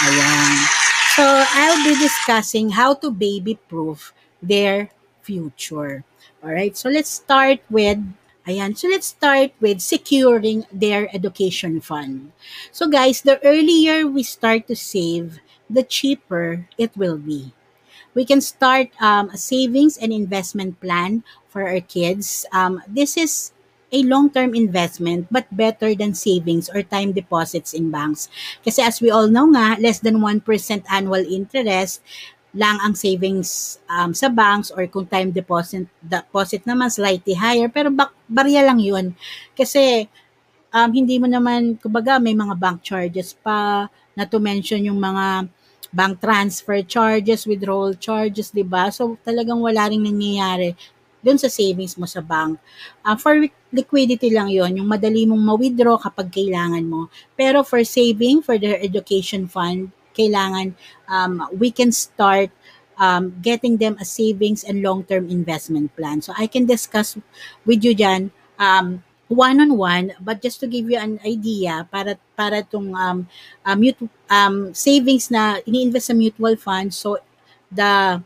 Ayan. 0.04 0.73
So, 1.14 1.22
I'll 1.24 1.82
be 1.84 1.94
discussing 1.98 2.70
how 2.70 2.94
to 2.98 3.10
baby-proof 3.10 4.12
their 4.42 4.90
future. 5.22 6.04
All 6.42 6.50
right. 6.52 6.76
So, 6.76 6.90
let's 6.90 7.10
start 7.10 7.60
with 7.70 8.02
Ayan. 8.46 8.76
So, 8.76 8.88
let's 8.88 9.06
start 9.14 9.52
with 9.60 9.80
securing 9.80 10.66
their 10.72 11.08
education 11.14 11.80
fund. 11.80 12.32
So, 12.72 12.88
guys, 12.88 13.22
the 13.22 13.38
earlier 13.46 14.06
we 14.06 14.22
start 14.22 14.66
to 14.68 14.76
save, 14.76 15.40
the 15.70 15.82
cheaper 15.86 16.66
it 16.76 16.92
will 16.96 17.16
be. 17.18 17.54
We 18.14 18.26
can 18.26 18.42
start 18.42 18.90
um, 19.00 19.30
a 19.30 19.38
savings 19.38 19.96
and 19.98 20.12
investment 20.12 20.80
plan 20.80 21.24
for 21.48 21.64
our 21.66 21.80
kids. 21.80 22.46
Um, 22.52 22.82
this 22.88 23.16
is 23.16 23.53
a 23.94 24.02
long-term 24.02 24.58
investment 24.58 25.30
but 25.30 25.46
better 25.54 25.94
than 25.94 26.18
savings 26.18 26.66
or 26.66 26.82
time 26.82 27.14
deposits 27.14 27.70
in 27.70 27.94
banks. 27.94 28.26
Kasi 28.66 28.82
as 28.82 28.98
we 28.98 29.14
all 29.14 29.30
know 29.30 29.46
nga, 29.54 29.78
less 29.78 30.02
than 30.02 30.18
1% 30.18 30.42
annual 30.90 31.22
interest 31.22 32.02
lang 32.54 32.78
ang 32.82 32.94
savings 32.94 33.78
um, 33.90 34.14
sa 34.14 34.30
banks 34.30 34.70
or 34.70 34.86
kung 34.86 35.06
time 35.10 35.34
deposit 35.34 35.90
deposit 35.98 36.62
naman 36.62 36.86
slightly 36.86 37.34
higher 37.34 37.66
pero 37.66 37.90
bak, 37.90 38.14
barya 38.30 38.62
lang 38.62 38.78
yun 38.78 39.10
kasi 39.58 40.06
um, 40.70 40.90
hindi 40.94 41.18
mo 41.18 41.26
naman 41.26 41.74
kumbaga 41.82 42.22
may 42.22 42.30
mga 42.30 42.54
bank 42.54 42.78
charges 42.86 43.34
pa 43.34 43.90
na 44.14 44.22
to 44.22 44.38
mention 44.38 44.86
yung 44.86 45.02
mga 45.02 45.50
bank 45.94 46.18
transfer 46.18 46.82
charges, 46.82 47.46
withdrawal 47.46 47.94
charges, 47.94 48.50
'di 48.50 48.66
ba? 48.66 48.90
So 48.90 49.14
talagang 49.22 49.62
wala 49.62 49.86
ring 49.86 50.02
nangyayari 50.02 50.74
doon 51.24 51.40
sa 51.40 51.48
savings 51.48 51.96
mo 51.96 52.04
sa 52.04 52.20
bank. 52.20 52.60
Uh, 53.00 53.16
for 53.16 53.40
liquidity 53.72 54.28
lang 54.28 54.52
yon 54.52 54.76
yung 54.76 54.86
madali 54.86 55.24
mong 55.24 55.40
ma-withdraw 55.40 55.96
kapag 55.96 56.28
kailangan 56.28 56.84
mo. 56.84 57.08
Pero 57.34 57.64
for 57.64 57.80
saving, 57.82 58.44
for 58.44 58.60
their 58.60 58.76
education 58.78 59.48
fund, 59.48 59.88
kailangan 60.12 60.76
um, 61.08 61.42
we 61.56 61.72
can 61.72 61.90
start 61.90 62.52
um, 63.00 63.34
getting 63.42 63.80
them 63.80 63.98
a 63.98 64.06
savings 64.06 64.62
and 64.62 64.84
long-term 64.84 65.26
investment 65.26 65.90
plan. 65.96 66.22
So 66.22 66.30
I 66.38 66.46
can 66.46 66.68
discuss 66.68 67.18
with 67.66 67.82
you 67.82 67.96
dyan 67.96 68.30
um, 68.60 69.02
one-on-one, 69.26 70.14
but 70.20 70.42
just 70.42 70.60
to 70.60 70.66
give 70.68 70.86
you 70.86 71.00
an 71.00 71.18
idea, 71.26 71.88
para 71.90 72.20
para 72.36 72.62
tong 72.62 72.94
um, 72.94 73.26
uh, 73.64 73.74
mutual, 73.74 74.12
um, 74.30 74.70
savings 74.76 75.32
na 75.32 75.58
ini-invest 75.66 76.12
sa 76.12 76.14
mutual 76.14 76.54
fund, 76.60 76.92
so 76.94 77.18
the 77.72 78.22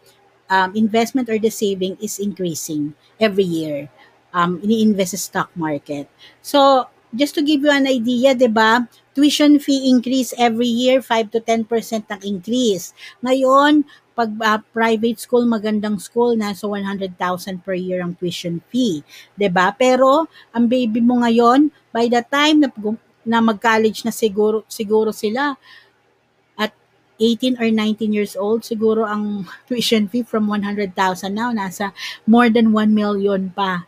um, 0.51 0.75
investment 0.75 1.29
or 1.29 1.39
the 1.39 1.53
saving 1.53 1.97
is 2.01 2.19
increasing 2.19 2.95
every 3.21 3.47
year. 3.47 3.89
Um, 4.33 4.61
ini-invest 4.61 5.17
sa 5.17 5.21
stock 5.21 5.51
market. 5.57 6.09
So, 6.45 6.89
just 7.17 7.33
to 7.37 7.43
give 7.45 7.65
you 7.65 7.73
an 7.73 7.89
idea, 7.89 8.37
'di 8.37 8.53
ba? 8.53 8.85
Tuition 9.17 9.57
fee 9.59 9.89
increase 9.89 10.37
every 10.37 10.69
year, 10.69 11.01
5 11.01 11.33
to 11.33 11.41
10% 11.41 11.65
ang 12.13 12.23
increase. 12.23 12.93
Ngayon, 13.25 13.83
pag 14.19 14.31
uh, 14.43 14.61
private 14.75 15.19
school, 15.23 15.47
magandang 15.47 15.99
school, 16.03 16.35
nasa 16.35 16.67
100,000 16.67 17.15
per 17.63 17.79
year 17.79 18.03
ang 18.03 18.19
tuition 18.19 18.61
fee. 18.69 19.01
'di 19.39 19.49
ba? 19.49 19.73
Pero 19.75 20.27
ang 20.53 20.67
baby 20.67 21.01
mo 21.01 21.23
ngayon, 21.23 21.71
by 21.95 22.11
the 22.11 22.23
time 22.27 22.67
na, 22.67 22.69
na 23.25 23.39
mag-college 23.41 24.05
na 24.05 24.13
siguro 24.13 24.67
siguro 24.69 25.15
sila, 25.15 25.57
18 27.20 27.59
or 27.59 27.68
19 27.70 28.14
years 28.14 28.35
old, 28.38 28.62
siguro 28.62 29.04
ang 29.04 29.44
tuition 29.68 30.07
fee 30.07 30.22
from 30.22 30.46
100,000 30.46 30.94
now, 31.35 31.50
nasa 31.50 31.92
more 32.24 32.48
than 32.48 32.70
1 32.72 32.94
million 32.94 33.50
pa 33.52 33.87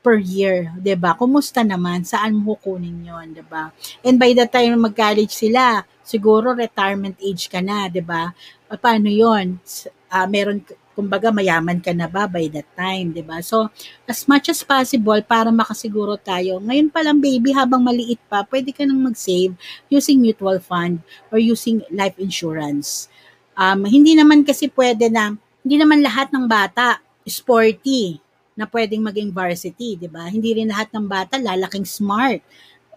per 0.00 0.16
year, 0.16 0.72
'di 0.80 0.96
ba? 0.96 1.12
Kumusta 1.12 1.60
naman? 1.60 2.08
Saan 2.08 2.32
mo 2.32 2.56
kukunin 2.56 3.04
'yon, 3.04 3.36
'di 3.36 3.44
ba? 3.44 3.68
And 4.00 4.16
by 4.16 4.32
the 4.32 4.48
time 4.48 4.80
mag-college 4.80 5.32
sila, 5.32 5.84
siguro 6.00 6.56
retirement 6.56 7.20
age 7.20 7.52
ka 7.52 7.60
na, 7.60 7.84
'di 7.92 8.00
ba? 8.00 8.32
Paano 8.80 9.12
'yon? 9.12 9.60
Uh, 10.10 10.26
meron 10.26 10.64
kumbaga 11.00 11.32
mayaman 11.32 11.80
ka 11.80 11.96
na 11.96 12.04
ba 12.04 12.28
by 12.28 12.52
that 12.52 12.68
time, 12.76 13.16
'di 13.16 13.24
ba? 13.24 13.40
So, 13.40 13.72
as 14.04 14.28
much 14.28 14.52
as 14.52 14.60
possible 14.60 15.16
para 15.24 15.48
makasiguro 15.48 16.20
tayo. 16.20 16.60
Ngayon 16.60 16.92
pa 16.92 17.00
lang 17.00 17.24
baby 17.24 17.56
habang 17.56 17.80
maliit 17.80 18.20
pa, 18.28 18.44
pwede 18.44 18.76
ka 18.76 18.84
nang 18.84 19.00
mag-save 19.00 19.56
using 19.88 20.20
mutual 20.20 20.60
fund 20.60 21.00
or 21.32 21.40
using 21.40 21.80
life 21.88 22.20
insurance. 22.20 23.08
Um, 23.56 23.88
hindi 23.88 24.12
naman 24.12 24.44
kasi 24.44 24.68
pwede 24.68 25.08
na 25.08 25.32
hindi 25.64 25.76
naman 25.80 26.04
lahat 26.04 26.28
ng 26.28 26.44
bata 26.44 27.00
sporty 27.24 28.20
na 28.52 28.68
pwedeng 28.68 29.00
maging 29.00 29.32
varsity, 29.32 29.96
'di 29.96 30.12
ba? 30.12 30.28
Hindi 30.28 30.60
rin 30.60 30.68
lahat 30.68 30.92
ng 30.92 31.08
bata 31.08 31.40
lalaking 31.40 31.88
smart 31.88 32.44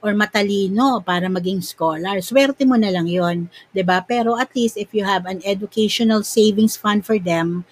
or 0.03 0.11
matalino 0.11 0.99
para 0.99 1.31
maging 1.31 1.63
scholar. 1.63 2.19
Swerte 2.19 2.67
mo 2.67 2.75
na 2.75 2.91
lang 2.91 3.07
'yon, 3.07 3.47
'di 3.71 3.81
ba? 3.87 4.03
Pero 4.03 4.35
at 4.35 4.51
least 4.51 4.75
if 4.75 4.91
you 4.91 5.07
have 5.07 5.23
an 5.23 5.39
educational 5.47 6.21
savings 6.27 6.75
fund 6.75 7.07
for 7.07 7.15
them, 7.15 7.63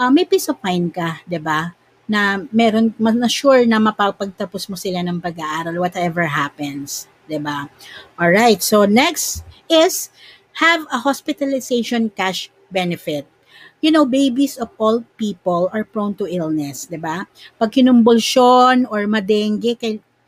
uh, 0.00 0.08
may 0.08 0.24
peace 0.24 0.48
of 0.48 0.56
mind 0.64 0.96
ka, 0.96 1.20
'di 1.28 1.38
ba? 1.38 1.76
Na 2.08 2.40
meron 2.48 2.96
na 2.96 3.28
sure 3.28 3.68
na 3.68 3.76
mapapagtapos 3.76 4.72
mo 4.72 4.76
sila 4.80 5.04
ng 5.04 5.20
pag-aaral 5.20 5.76
whatever 5.76 6.24
happens. 6.24 7.04
'di 7.28 7.42
All 8.16 8.32
right. 8.32 8.62
So 8.62 8.86
next 8.88 9.44
is 9.68 10.08
have 10.62 10.88
a 10.88 11.04
hospitalization 11.04 12.08
cash 12.16 12.48
benefit. 12.72 13.28
You 13.84 13.92
know, 13.92 14.08
babies 14.08 14.56
of 14.56 14.72
all 14.80 15.04
people 15.20 15.68
are 15.70 15.84
prone 15.84 16.16
to 16.16 16.26
illness, 16.26 16.88
'di 16.88 16.96
ba? 16.96 17.28
Pag 17.60 17.76
kinumbulsyon 17.76 18.88
or 18.88 19.04
madengge, 19.04 19.76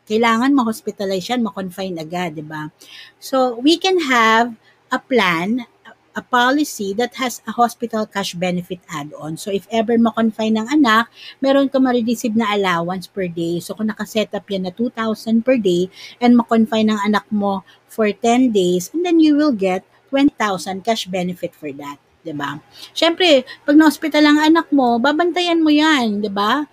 kailangan 0.09 0.57
ma-hospitalize 0.57 1.29
yan, 1.29 1.45
ma-confine 1.45 2.01
agad, 2.01 2.33
'di 2.33 2.45
ba? 2.49 2.73
So, 3.21 3.61
we 3.61 3.77
can 3.77 4.01
have 4.09 4.57
a 4.89 4.97
plan 4.97 5.69
a 6.17 6.23
policy 6.25 6.91
that 6.99 7.15
has 7.15 7.39
a 7.47 7.53
hospital 7.55 8.03
cash 8.03 8.33
benefit 8.33 8.83
add-on. 8.91 9.37
So, 9.37 9.53
if 9.53 9.69
ever 9.71 9.95
ma-confine 9.95 10.57
ng 10.57 10.67
anak, 10.67 11.07
meron 11.39 11.71
ka 11.71 11.79
ma-receive 11.79 12.35
na 12.35 12.51
allowance 12.51 13.07
per 13.07 13.31
day. 13.31 13.63
So, 13.63 13.77
kung 13.77 13.87
nakaset 13.87 14.33
up 14.35 14.43
yan 14.51 14.67
na 14.67 14.73
2,000 14.75 15.45
per 15.45 15.55
day 15.55 15.87
and 16.19 16.35
ma-confine 16.35 16.91
ng 16.91 16.99
anak 17.07 17.23
mo 17.31 17.63
for 17.87 18.11
10 18.11 18.51
days, 18.51 18.91
and 18.91 19.05
then 19.05 19.23
you 19.23 19.39
will 19.39 19.55
get 19.55 19.85
20,000 20.11 20.83
cash 20.83 21.05
benefit 21.07 21.53
for 21.53 21.71
that. 21.77 22.01
'di 22.19 22.35
ba? 22.35 22.59
Syempre, 22.91 23.47
pag 23.63 23.79
na-hospital 23.79 24.23
ang 24.27 24.39
anak 24.43 24.67
mo, 24.75 24.99
babantayan 24.99 25.63
mo 25.63 25.71
'yan, 25.71 26.19
'di 26.19 26.27
ba? 26.27 26.67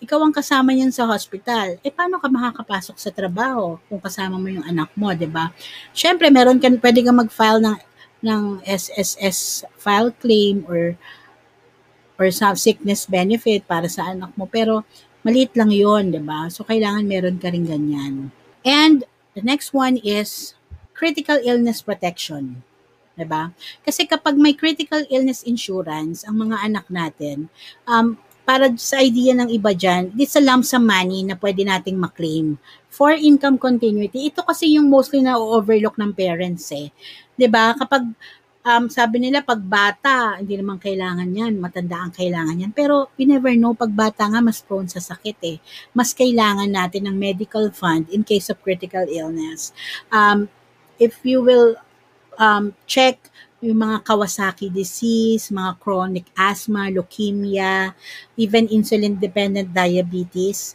Ikaw 0.00 0.18
ang 0.24 0.32
kasama 0.32 0.72
niyan 0.72 0.96
sa 0.96 1.04
hospital. 1.04 1.76
Eh 1.84 1.92
paano 1.92 2.16
ka 2.16 2.32
makakapasok 2.32 2.96
sa 2.96 3.12
trabaho 3.12 3.76
kung 3.84 4.00
kasama 4.00 4.40
mo 4.40 4.48
yung 4.48 4.64
anak 4.64 4.88
mo, 4.96 5.12
'di 5.12 5.28
ba? 5.28 5.52
Syempre, 5.92 6.32
meron 6.32 6.56
kan 6.56 6.80
pwede 6.80 7.04
kang 7.04 7.20
mag-file 7.20 7.60
ng 7.60 7.76
ng 8.20 8.42
SSS 8.64 9.68
file 9.76 10.12
claim 10.16 10.64
or 10.64 10.96
or 12.16 12.32
some 12.32 12.56
sickness 12.56 13.04
benefit 13.04 13.64
para 13.68 13.88
sa 13.88 14.12
anak 14.12 14.32
mo 14.36 14.44
pero 14.48 14.88
maliit 15.20 15.52
lang 15.52 15.68
'yon, 15.68 16.16
'di 16.16 16.24
ba? 16.24 16.48
So 16.48 16.64
kailangan 16.64 17.04
meron 17.04 17.36
ka 17.36 17.52
ring 17.52 17.68
ganyan. 17.68 18.32
And 18.64 19.04
the 19.36 19.44
next 19.44 19.76
one 19.76 20.00
is 20.00 20.56
critical 20.96 21.36
illness 21.44 21.84
protection. 21.84 22.64
'di 23.20 23.28
ba? 23.28 23.52
Kasi 23.84 24.08
kapag 24.08 24.40
may 24.40 24.56
critical 24.56 25.04
illness 25.12 25.44
insurance 25.44 26.24
ang 26.24 26.40
mga 26.40 26.56
anak 26.64 26.88
natin, 26.88 27.52
um 27.84 28.16
para 28.50 28.66
sa 28.74 28.98
idea 28.98 29.30
ng 29.30 29.46
iba 29.46 29.70
dyan, 29.70 30.10
it's 30.18 30.34
a 30.34 30.42
lump 30.42 30.66
sum 30.66 30.82
money 30.82 31.22
na 31.22 31.38
pwede 31.38 31.62
nating 31.62 31.94
maklaim 31.94 32.58
for 32.90 33.14
income 33.14 33.54
continuity. 33.54 34.26
Ito 34.26 34.42
kasi 34.42 34.74
yung 34.74 34.90
mostly 34.90 35.22
na 35.22 35.38
overlook 35.38 35.94
ng 35.94 36.10
parents 36.10 36.66
eh. 36.74 36.90
'di 37.38 37.46
ba? 37.46 37.78
Kapag 37.78 38.10
um, 38.66 38.90
sabi 38.90 39.22
nila 39.22 39.46
pag 39.46 39.62
bata, 39.62 40.42
hindi 40.42 40.58
naman 40.58 40.82
kailangan 40.82 41.30
yan, 41.30 41.62
matanda 41.62 42.02
ang 42.02 42.10
kailangan 42.10 42.66
yan. 42.66 42.72
Pero 42.74 43.14
we 43.14 43.22
never 43.22 43.54
know, 43.54 43.70
pag 43.70 43.94
bata 43.94 44.26
nga, 44.26 44.42
mas 44.42 44.58
prone 44.58 44.90
sa 44.90 44.98
sakit 44.98 45.38
eh. 45.46 45.62
Mas 45.94 46.10
kailangan 46.10 46.66
natin 46.66 47.06
ng 47.06 47.14
medical 47.14 47.70
fund 47.70 48.10
in 48.10 48.26
case 48.26 48.50
of 48.50 48.58
critical 48.66 49.06
illness. 49.06 49.70
Um, 50.10 50.50
if 50.98 51.22
you 51.22 51.38
will 51.38 51.78
um, 52.34 52.74
check 52.90 53.29
yung 53.60 53.76
mga 53.76 54.00
Kawasaki 54.04 54.72
disease, 54.72 55.52
mga 55.52 55.76
chronic 55.76 56.26
asthma, 56.32 56.88
leukemia, 56.88 57.92
even 58.40 58.64
insulin-dependent 58.72 59.68
diabetes, 59.68 60.72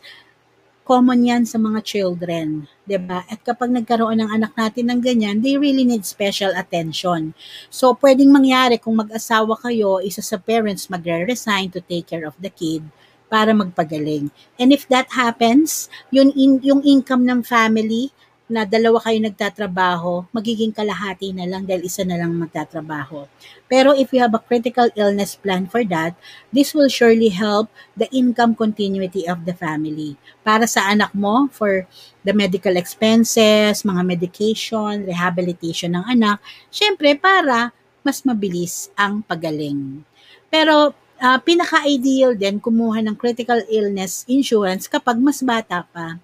common 0.86 1.26
yan 1.26 1.44
sa 1.50 1.58
mga 1.58 1.82
children, 1.82 2.70
ba? 2.86 3.26
At 3.26 3.42
kapag 3.42 3.74
nagkaroon 3.74 4.22
ng 4.22 4.30
anak 4.30 4.54
natin 4.54 4.94
ng 4.94 5.02
ganyan, 5.02 5.42
they 5.42 5.58
really 5.58 5.82
need 5.82 6.06
special 6.06 6.54
attention. 6.54 7.34
So, 7.74 7.98
pwedeng 7.98 8.30
mangyari 8.30 8.78
kung 8.78 9.02
mag-asawa 9.02 9.58
kayo, 9.66 9.98
isa 10.06 10.22
sa 10.22 10.38
parents 10.38 10.86
magre-resign 10.86 11.74
to 11.74 11.82
take 11.82 12.14
care 12.14 12.30
of 12.30 12.38
the 12.38 12.54
kid 12.54 12.86
para 13.26 13.50
magpagaling. 13.58 14.30
And 14.62 14.70
if 14.70 14.86
that 14.94 15.10
happens, 15.10 15.90
yun 16.14 16.30
in, 16.38 16.62
yung 16.62 16.86
income 16.86 17.26
ng 17.26 17.42
family 17.42 18.14
na 18.46 18.62
dalawa 18.62 19.02
kayo 19.02 19.18
nagtatrabaho, 19.26 20.30
magiging 20.30 20.70
kalahati 20.70 21.34
na 21.34 21.50
lang 21.50 21.66
dahil 21.66 21.90
isa 21.90 22.06
na 22.06 22.14
lang 22.14 22.30
magtatrabaho. 22.38 23.26
Pero 23.66 23.98
if 23.98 24.14
you 24.14 24.22
have 24.22 24.38
a 24.38 24.42
critical 24.42 24.86
illness 24.94 25.34
plan 25.34 25.66
for 25.66 25.82
that, 25.90 26.14
this 26.54 26.78
will 26.78 26.90
surely 26.90 27.34
help 27.34 27.74
the 27.98 28.06
income 28.14 28.54
continuity 28.54 29.26
of 29.26 29.50
the 29.50 29.56
family. 29.58 30.14
Para 30.46 30.70
sa 30.70 30.86
anak 30.94 31.10
mo, 31.18 31.50
for 31.50 31.90
the 32.22 32.38
medical 32.38 32.78
expenses, 32.78 33.82
mga 33.82 34.06
medication, 34.06 35.10
rehabilitation 35.10 35.98
ng 35.98 36.06
anak, 36.06 36.38
syempre 36.70 37.18
para 37.18 37.74
mas 38.06 38.22
mabilis 38.22 38.94
ang 38.94 39.26
pagaling. 39.26 40.06
Pero 40.54 40.94
uh, 41.18 41.40
pinaka-ideal 41.42 42.38
din 42.38 42.62
kumuha 42.62 43.02
ng 43.02 43.18
critical 43.18 43.58
illness 43.74 44.22
insurance 44.30 44.86
kapag 44.86 45.18
mas 45.18 45.42
bata 45.42 45.82
pa. 45.90 46.22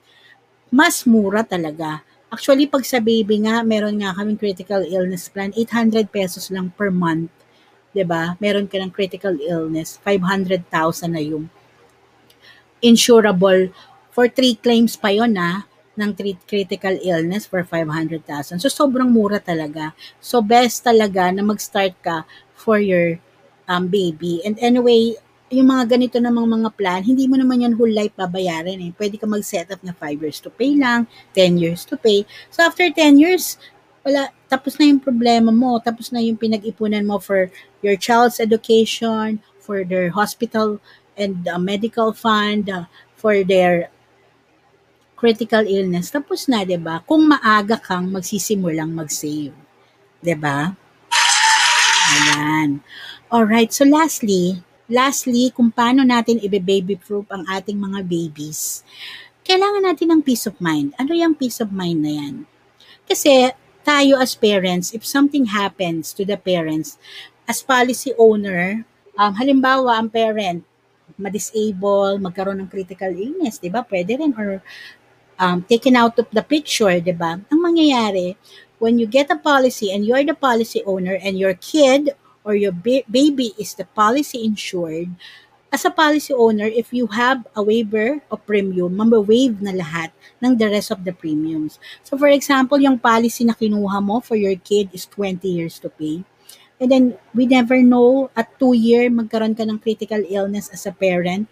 Mas 0.69 1.03
mura 1.09 1.41
talaga 1.41 2.05
Actually, 2.31 2.63
pag 2.63 2.87
sa 2.87 3.03
baby 3.03 3.43
nga, 3.43 3.59
meron 3.59 3.99
nga 3.99 4.15
kaming 4.15 4.39
critical 4.39 4.79
illness 4.87 5.27
plan, 5.27 5.51
800 5.51 6.07
pesos 6.07 6.47
lang 6.47 6.71
per 6.71 6.87
month. 6.87 7.27
ba? 8.07 8.39
Meron 8.39 8.71
ka 8.71 8.79
ng 8.79 8.87
critical 8.87 9.35
illness, 9.35 9.99
500,000 9.99 10.63
na 11.11 11.19
yung 11.19 11.51
insurable 12.79 13.69
for 14.15 14.31
three 14.31 14.55
claims 14.55 14.95
pa 14.95 15.11
yon 15.11 15.35
na 15.35 15.67
ng 15.99 16.15
critical 16.47 16.95
illness 17.03 17.43
for 17.43 17.67
500,000. 17.67 18.63
So 18.63 18.71
sobrang 18.71 19.11
mura 19.11 19.43
talaga. 19.43 19.91
So 20.23 20.39
best 20.39 20.87
talaga 20.87 21.29
na 21.35 21.43
mag-start 21.43 21.99
ka 21.99 22.23
for 22.55 22.79
your 22.79 23.19
um, 23.67 23.91
baby. 23.91 24.39
And 24.47 24.55
anyway, 24.63 25.19
yung 25.51 25.67
mga 25.67 25.99
ganito 25.99 26.17
namang 26.17 26.47
mga 26.47 26.69
plan, 26.79 27.01
hindi 27.03 27.27
mo 27.27 27.35
naman 27.35 27.67
yan 27.67 27.75
whole 27.75 27.91
life 27.91 28.15
babayaran 28.15 28.79
eh. 28.79 28.95
Pwede 28.95 29.19
ka 29.19 29.27
mag-set 29.27 29.67
up 29.67 29.83
na 29.83 29.91
5 29.91 30.23
years 30.23 30.39
to 30.39 30.47
pay 30.47 30.79
lang, 30.79 31.03
10 31.35 31.59
years 31.59 31.83
to 31.83 31.99
pay. 31.99 32.23
So 32.47 32.63
after 32.63 32.87
10 32.87 33.19
years, 33.19 33.59
wala, 34.07 34.31
tapos 34.47 34.79
na 34.79 34.87
yung 34.87 35.03
problema 35.03 35.51
mo, 35.51 35.75
tapos 35.83 36.09
na 36.09 36.23
yung 36.23 36.39
pinag-ipunan 36.39 37.03
mo 37.03 37.19
for 37.19 37.51
your 37.83 37.99
child's 37.99 38.39
education, 38.39 39.43
for 39.59 39.83
their 39.83 40.09
hospital 40.15 40.79
and 41.19 41.43
uh, 41.45 41.59
medical 41.59 42.15
fund, 42.15 42.71
uh, 42.71 42.87
for 43.19 43.43
their 43.43 43.91
critical 45.19 45.61
illness. 45.61 46.09
Tapos 46.09 46.49
na, 46.49 46.65
'di 46.65 46.81
ba? 46.81 47.05
Kung 47.05 47.29
maaga 47.29 47.77
kang 47.77 48.09
magsisimulang 48.09 48.89
mag-save. 48.89 49.53
'Di 50.17 50.33
ba? 50.33 50.73
Ayan. 52.11 52.81
All 53.29 53.45
right. 53.45 53.69
So 53.69 53.85
lastly, 53.85 54.65
Lastly, 54.91 55.55
kung 55.55 55.71
paano 55.71 56.03
natin 56.03 56.43
i-baby-proof 56.43 57.31
ang 57.31 57.47
ating 57.47 57.79
mga 57.79 58.03
babies, 58.03 58.83
kailangan 59.47 59.87
natin 59.87 60.11
ng 60.11 60.21
peace 60.21 60.43
of 60.51 60.59
mind. 60.59 60.91
Ano 60.99 61.15
yung 61.15 61.31
peace 61.31 61.63
of 61.63 61.71
mind 61.71 62.03
na 62.03 62.11
yan? 62.19 62.35
Kasi 63.07 63.55
tayo 63.87 64.19
as 64.19 64.35
parents, 64.35 64.91
if 64.91 65.07
something 65.07 65.47
happens 65.47 66.11
to 66.11 66.27
the 66.27 66.35
parents, 66.35 66.99
as 67.47 67.63
policy 67.63 68.11
owner, 68.19 68.83
um, 69.15 69.31
halimbawa 69.39 69.95
ang 69.95 70.11
parent, 70.11 70.59
ma-disable, 71.15 72.19
magkaroon 72.19 72.59
ng 72.59 72.67
critical 72.67 73.15
illness, 73.15 73.63
di 73.63 73.71
ba? 73.71 73.87
Pwede 73.87 74.19
rin. 74.19 74.35
Or 74.35 74.59
um, 75.39 75.63
taken 75.71 75.95
out 75.95 76.19
of 76.19 76.27
the 76.35 76.43
picture, 76.43 76.99
di 76.99 77.15
ba? 77.15 77.39
Ang 77.47 77.59
mangyayari, 77.63 78.35
when 78.83 78.99
you 78.99 79.07
get 79.07 79.31
a 79.31 79.39
policy 79.39 79.87
and 79.87 80.03
you're 80.03 80.27
the 80.27 80.35
policy 80.35 80.83
owner 80.83 81.15
and 81.15 81.39
your 81.39 81.55
kid 81.55 82.11
or 82.43 82.55
your 82.55 82.73
ba- 82.73 83.07
baby 83.09 83.53
is 83.59 83.73
the 83.75 83.85
policy 83.85 84.43
insured, 84.43 85.13
as 85.71 85.87
a 85.87 85.89
policy 85.89 86.35
owner, 86.35 86.67
if 86.67 86.91
you 86.91 87.07
have 87.15 87.47
a 87.55 87.63
waiver 87.63 88.19
of 88.27 88.43
premium, 88.43 88.91
mamba-waive 88.91 89.63
na 89.63 89.71
lahat 89.71 90.11
ng 90.43 90.59
the 90.59 90.67
rest 90.67 90.91
of 90.91 91.07
the 91.07 91.15
premiums. 91.15 91.79
So 92.03 92.19
for 92.19 92.27
example, 92.27 92.75
yung 92.83 92.99
policy 92.99 93.47
na 93.47 93.55
kinuha 93.55 94.03
mo 94.03 94.19
for 94.19 94.35
your 94.35 94.59
kid 94.59 94.91
is 94.91 95.07
20 95.07 95.47
years 95.47 95.79
to 95.79 95.87
pay. 95.87 96.27
And 96.81 96.91
then, 96.91 97.05
we 97.31 97.45
never 97.45 97.79
know, 97.79 98.33
at 98.35 98.51
2 98.59 98.73
year, 98.73 99.07
magkaroon 99.07 99.55
ka 99.55 99.63
ng 99.63 99.79
critical 99.79 100.19
illness 100.27 100.67
as 100.73 100.83
a 100.89 100.91
parent, 100.91 101.47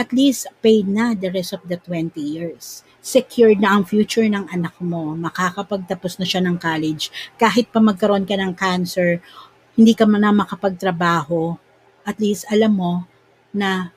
at 0.00 0.10
least 0.10 0.48
paid 0.64 0.88
na 0.88 1.12
the 1.12 1.28
rest 1.28 1.52
of 1.52 1.62
the 1.68 1.76
20 1.76 2.16
years. 2.18 2.80
Secured 3.04 3.60
na 3.60 3.76
ang 3.76 3.84
future 3.84 4.24
ng 4.24 4.48
anak 4.48 4.72
mo. 4.80 5.12
Makakapagtapos 5.12 6.16
na 6.16 6.24
siya 6.24 6.40
ng 6.40 6.56
college. 6.56 7.12
Kahit 7.36 7.68
pa 7.68 7.84
magkaroon 7.84 8.24
ka 8.24 8.32
ng 8.32 8.56
cancer 8.56 9.20
hindi 9.76 9.92
ka 9.96 10.04
na 10.04 10.32
makapagtrabaho, 10.32 11.56
at 12.04 12.16
least 12.20 12.44
alam 12.52 12.76
mo 12.76 12.92
na 13.54 13.92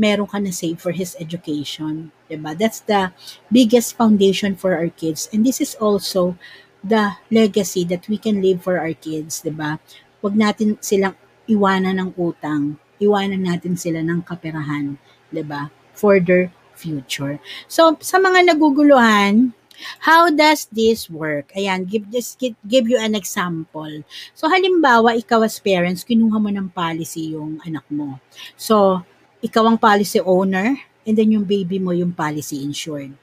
meron 0.00 0.24
ka 0.24 0.40
na 0.40 0.48
save 0.48 0.80
for 0.80 0.96
his 0.96 1.12
education. 1.20 2.08
Diba? 2.24 2.56
That's 2.56 2.80
the 2.88 3.12
biggest 3.52 4.00
foundation 4.00 4.56
for 4.56 4.72
our 4.72 4.88
kids. 4.88 5.28
And 5.28 5.44
this 5.44 5.60
is 5.60 5.76
also 5.76 6.40
the 6.80 7.20
legacy 7.28 7.84
that 7.92 8.08
we 8.08 8.16
can 8.16 8.40
leave 8.40 8.64
for 8.64 8.80
our 8.80 8.96
kids. 8.96 9.44
Diba? 9.44 9.76
Huwag 10.24 10.34
natin 10.40 10.80
silang 10.80 11.20
iwanan 11.44 12.00
ng 12.00 12.10
utang. 12.16 12.80
Iwanan 12.96 13.44
natin 13.44 13.76
sila 13.76 14.00
ng 14.00 14.24
kaperahan. 14.24 14.96
Diba? 15.28 15.68
For 15.92 16.16
their 16.16 16.48
future. 16.72 17.36
So, 17.68 18.00
sa 18.00 18.16
mga 18.16 18.56
naguguluhan, 18.56 19.52
How 20.00 20.30
does 20.30 20.68
this 20.70 21.08
work? 21.08 21.52
Ayan, 21.56 21.88
give, 21.88 22.08
just 22.10 22.38
give, 22.38 22.56
give 22.66 22.86
you 22.88 22.98
an 22.98 23.14
example. 23.14 24.04
So, 24.34 24.48
halimbawa, 24.48 25.16
ikaw 25.18 25.44
as 25.44 25.60
parents, 25.60 26.04
kinuha 26.04 26.36
mo 26.36 26.50
ng 26.52 26.72
policy 26.72 27.36
yung 27.36 27.60
anak 27.64 27.84
mo. 27.90 28.20
So, 28.56 29.04
ikaw 29.40 29.66
ang 29.68 29.78
policy 29.80 30.20
owner, 30.20 30.76
and 31.06 31.16
then 31.16 31.32
yung 31.32 31.48
baby 31.48 31.80
mo 31.80 31.96
yung 31.96 32.12
policy 32.12 32.60
insured. 32.62 33.16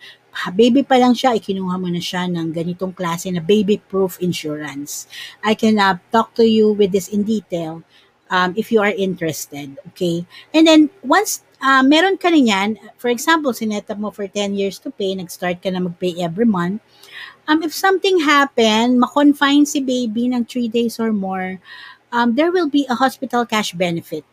baby 0.54 0.86
pa 0.86 1.02
lang 1.02 1.18
siya, 1.18 1.34
ikinuha 1.34 1.82
mo 1.82 1.90
na 1.90 2.02
siya 2.02 2.30
ng 2.30 2.54
ganitong 2.54 2.94
klase 2.94 3.34
na 3.34 3.42
baby-proof 3.42 4.22
insurance. 4.22 5.10
I 5.42 5.58
can 5.58 5.82
uh, 5.82 5.98
talk 6.14 6.38
to 6.38 6.46
you 6.46 6.78
with 6.78 6.94
this 6.94 7.10
in 7.10 7.26
detail 7.26 7.82
um, 8.30 8.54
if 8.58 8.72
you 8.72 8.82
are 8.82 8.92
interested. 8.92 9.78
Okay? 9.94 10.26
And 10.54 10.68
then, 10.68 10.90
once 11.04 11.44
uh, 11.62 11.84
meron 11.84 12.18
ka 12.18 12.30
na 12.30 12.42
yan, 12.42 12.70
for 12.98 13.10
example, 13.10 13.54
sinet 13.54 13.90
mo 13.98 14.12
for 14.12 14.28
10 14.28 14.54
years 14.56 14.80
to 14.80 14.92
pay, 14.92 15.16
nag-start 15.16 15.62
ka 15.62 15.70
na 15.70 15.80
mag-pay 15.80 16.16
every 16.22 16.46
month, 16.46 16.82
um, 17.48 17.64
if 17.64 17.74
something 17.74 18.20
happen, 18.22 19.00
ma-confine 19.00 19.66
si 19.66 19.80
baby 19.80 20.30
ng 20.30 20.46
3 20.46 20.68
days 20.68 21.00
or 21.00 21.12
more, 21.14 21.60
um, 22.12 22.36
there 22.36 22.52
will 22.52 22.70
be 22.70 22.86
a 22.90 22.96
hospital 22.96 23.46
cash 23.46 23.74
benefit. 23.74 24.24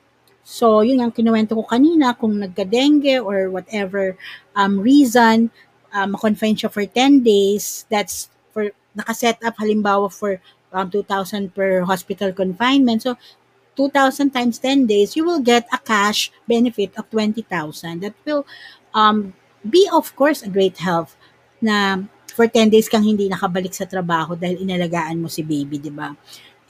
So, 0.44 0.84
yun 0.84 1.00
ang 1.00 1.12
kinuwento 1.16 1.56
ko 1.56 1.64
kanina, 1.64 2.12
kung 2.12 2.36
nagka-dengue 2.36 3.16
or 3.24 3.48
whatever 3.48 4.12
um, 4.52 4.76
reason, 4.76 5.48
um, 5.96 6.12
ma-confine 6.12 6.58
siya 6.58 6.68
for 6.68 6.84
10 6.84 7.24
days, 7.24 7.88
that's 7.88 8.28
for, 8.52 8.68
nakaset 8.94 9.40
up 9.40 9.56
halimbawa 9.56 10.12
for 10.12 10.38
um, 10.74 10.90
2,000 10.90 11.54
per 11.54 11.82
hospital 11.82 12.30
confinement. 12.36 13.00
So, 13.00 13.16
2,000 13.76 14.30
times 14.30 14.58
10 14.58 14.86
days, 14.86 15.16
you 15.16 15.24
will 15.24 15.40
get 15.40 15.66
a 15.72 15.78
cash 15.78 16.30
benefit 16.46 16.94
of 16.96 17.10
20,000. 17.10 18.00
That 18.00 18.14
will 18.24 18.46
um, 18.94 19.34
be, 19.62 19.88
of 19.92 20.14
course, 20.16 20.42
a 20.42 20.50
great 20.50 20.78
help 20.78 21.10
na 21.60 22.02
for 22.34 22.46
10 22.46 22.70
days 22.70 22.90
kang 22.90 23.06
hindi 23.06 23.30
nakabalik 23.30 23.74
sa 23.74 23.86
trabaho 23.86 24.34
dahil 24.34 24.62
inalagaan 24.62 25.22
mo 25.22 25.30
si 25.30 25.46
baby, 25.46 25.78
di 25.78 25.90
ba? 25.90 26.14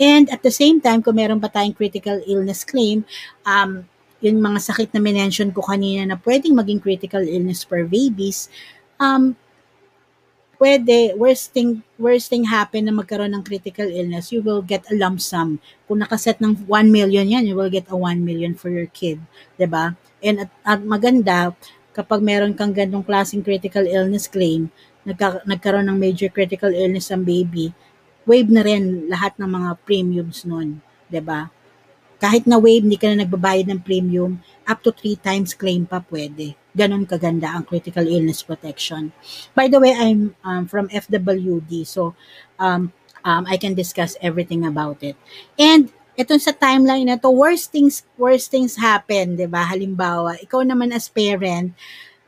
And 0.00 0.28
at 0.28 0.42
the 0.42 0.50
same 0.50 0.82
time, 0.82 1.00
kung 1.00 1.16
meron 1.16 1.38
pa 1.38 1.48
tayong 1.48 1.76
critical 1.76 2.18
illness 2.26 2.66
claim, 2.66 3.06
um, 3.46 3.86
yung 4.24 4.40
mga 4.40 4.58
sakit 4.60 4.90
na 4.92 5.00
minention 5.04 5.52
ko 5.52 5.62
kanina 5.62 6.08
na 6.08 6.16
pwedeng 6.24 6.56
maging 6.56 6.80
critical 6.82 7.22
illness 7.22 7.62
for 7.62 7.84
babies, 7.86 8.48
um, 8.98 9.36
pwede, 10.64 11.12
worst 11.20 11.52
thing, 11.52 11.84
worst 12.00 12.32
thing 12.32 12.48
happen 12.48 12.88
na 12.88 12.96
magkaroon 12.96 13.36
ng 13.36 13.44
critical 13.44 13.84
illness, 13.84 14.32
you 14.32 14.40
will 14.40 14.64
get 14.64 14.80
a 14.88 14.96
lump 14.96 15.20
sum. 15.20 15.60
Kung 15.84 16.00
nakaset 16.00 16.40
ng 16.40 16.64
1 16.64 16.88
million 16.88 17.28
yan, 17.28 17.44
you 17.44 17.52
will 17.52 17.68
get 17.68 17.84
a 17.92 17.96
1 17.96 18.24
million 18.24 18.56
for 18.56 18.72
your 18.72 18.88
kid. 18.88 19.20
ba? 19.60 19.92
And 20.24 20.48
at, 20.48 20.50
at 20.64 20.80
maganda, 20.80 21.52
kapag 21.92 22.24
meron 22.24 22.56
kang 22.56 22.72
ganong 22.72 23.04
klaseng 23.04 23.44
critical 23.44 23.84
illness 23.84 24.24
claim, 24.24 24.72
nagka, 25.04 25.44
nagkaroon 25.44 25.84
ng 25.84 26.00
major 26.00 26.32
critical 26.32 26.72
illness 26.72 27.12
ang 27.12 27.28
baby, 27.28 27.76
wave 28.24 28.48
na 28.48 28.64
rin 28.64 29.04
lahat 29.12 29.36
ng 29.36 29.50
mga 29.52 29.70
premiums 29.84 30.48
nun. 30.48 30.80
ba? 31.12 31.52
Kahit 32.16 32.48
na 32.48 32.56
wave, 32.56 32.88
hindi 32.88 32.96
ka 32.96 33.12
na 33.12 33.28
nagbabayad 33.28 33.68
ng 33.68 33.84
premium, 33.84 34.40
up 34.64 34.80
to 34.80 34.96
three 34.96 35.20
times 35.20 35.52
claim 35.52 35.84
pa 35.84 36.00
pwede. 36.08 36.56
Ganon 36.74 37.06
kaganda 37.06 37.54
ang 37.54 37.64
critical 37.64 38.02
illness 38.02 38.42
protection. 38.42 39.14
By 39.54 39.70
the 39.70 39.78
way, 39.78 39.94
I'm 39.94 40.34
um, 40.42 40.66
from 40.66 40.90
FWD, 40.90 41.86
so 41.86 42.18
um, 42.58 42.90
um, 43.22 43.46
I 43.46 43.56
can 43.56 43.78
discuss 43.78 44.18
everything 44.18 44.66
about 44.66 45.00
it. 45.06 45.14
And 45.54 45.88
ito 46.18 46.34
sa 46.42 46.50
timeline 46.50 47.06
na 47.06 47.18
to, 47.18 47.30
worst 47.30 47.70
things, 47.70 48.02
worst 48.18 48.50
things 48.50 48.74
happen, 48.74 49.38
di 49.38 49.46
ba? 49.46 49.66
Halimbawa, 49.70 50.38
ikaw 50.42 50.66
naman 50.66 50.90
as 50.90 51.06
parent, 51.06 51.74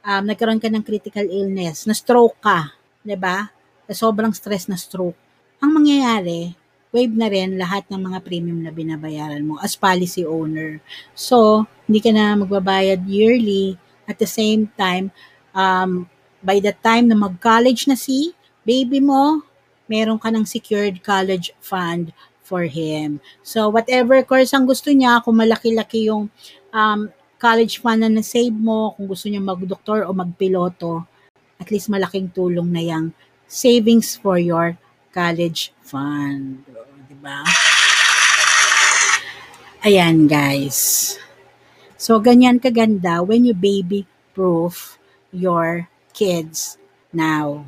um, 0.07 0.23
nagkaroon 0.27 0.63
ka 0.63 0.71
ng 0.71 0.87
critical 0.87 1.27
illness, 1.27 1.87
na 1.87 1.95
stroke 1.95 2.39
ka, 2.39 2.71
di 3.03 3.19
ba? 3.19 3.51
Sobrang 3.91 4.35
stress 4.35 4.67
na 4.67 4.79
stroke 4.79 5.27
ang 5.61 5.73
mangyayari, 5.73 6.53
waive 6.93 7.17
na 7.17 7.29
rin 7.33 7.57
lahat 7.57 7.89
ng 7.89 8.01
mga 8.01 8.19
premium 8.25 8.61
na 8.61 8.73
binabayaran 8.73 9.45
mo 9.45 9.57
as 9.61 9.77
policy 9.77 10.25
owner. 10.25 10.81
So, 11.17 11.65
hindi 11.89 12.01
ka 12.01 12.13
na 12.13 12.37
magbabayad 12.37 13.05
yearly. 13.09 13.81
At 14.07 14.23
the 14.23 14.27
same 14.27 14.71
time, 14.79 15.11
um, 15.55 16.11
by 16.43 16.63
the 16.63 16.75
time 16.79 17.11
na 17.11 17.19
mag-college 17.19 17.91
na 17.91 17.99
si 17.99 18.35
baby 18.63 19.03
mo, 19.03 19.43
meron 19.91 20.19
ka 20.19 20.31
ng 20.31 20.47
secured 20.47 21.03
college 21.03 21.51
fund 21.59 22.15
for 22.47 22.67
him. 22.67 23.19
So, 23.43 23.67
whatever 23.71 24.23
course 24.23 24.55
ang 24.55 24.71
gusto 24.71 24.95
niya, 24.95 25.23
kung 25.27 25.43
malaki-laki 25.43 26.07
yung 26.07 26.31
um, 26.71 27.11
college 27.43 27.83
fund 27.83 28.07
na 28.07 28.11
na-save 28.11 28.55
mo, 28.55 28.95
kung 28.95 29.11
gusto 29.11 29.27
niya 29.27 29.43
mag-doktor 29.43 30.07
o 30.07 30.15
mag-piloto, 30.15 31.03
at 31.59 31.69
least 31.75 31.91
malaking 31.91 32.31
tulong 32.31 32.71
na 32.71 32.83
yung 32.87 33.07
savings 33.51 34.15
for 34.15 34.39
your 34.39 34.79
college 35.11 35.75
fund. 35.83 36.63
Di 37.11 37.17
ba? 37.19 37.43
Ayan, 39.87 40.27
guys. 40.31 41.19
So, 42.07 42.23
ganyan 42.23 42.63
kaganda 42.63 43.15
when 43.27 43.43
you 43.49 43.55
baby-proof 43.71 44.75
your 45.35 45.91
kids 46.15 46.79
now. 47.11 47.67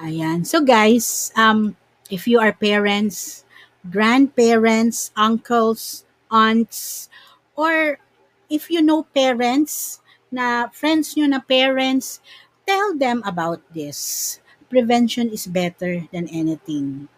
Ayan. 0.00 0.48
So, 0.48 0.64
guys, 0.64 1.28
um, 1.36 1.76
if 2.08 2.24
you 2.24 2.40
are 2.40 2.56
parents, 2.56 3.44
grandparents, 3.84 5.12
uncles, 5.12 6.08
aunts, 6.32 7.12
or 7.52 8.00
if 8.48 8.72
you 8.72 8.80
know 8.80 9.04
parents 9.12 10.00
na 10.32 10.72
friends 10.72 11.12
nyo 11.12 11.28
na 11.28 11.44
parents, 11.44 12.24
tell 12.64 12.96
them 12.96 13.20
about 13.28 13.60
this 13.76 14.40
prevention 14.72 15.28
is 15.28 15.44
better 15.44 16.08
than 16.16 16.32
anything. 16.32 17.12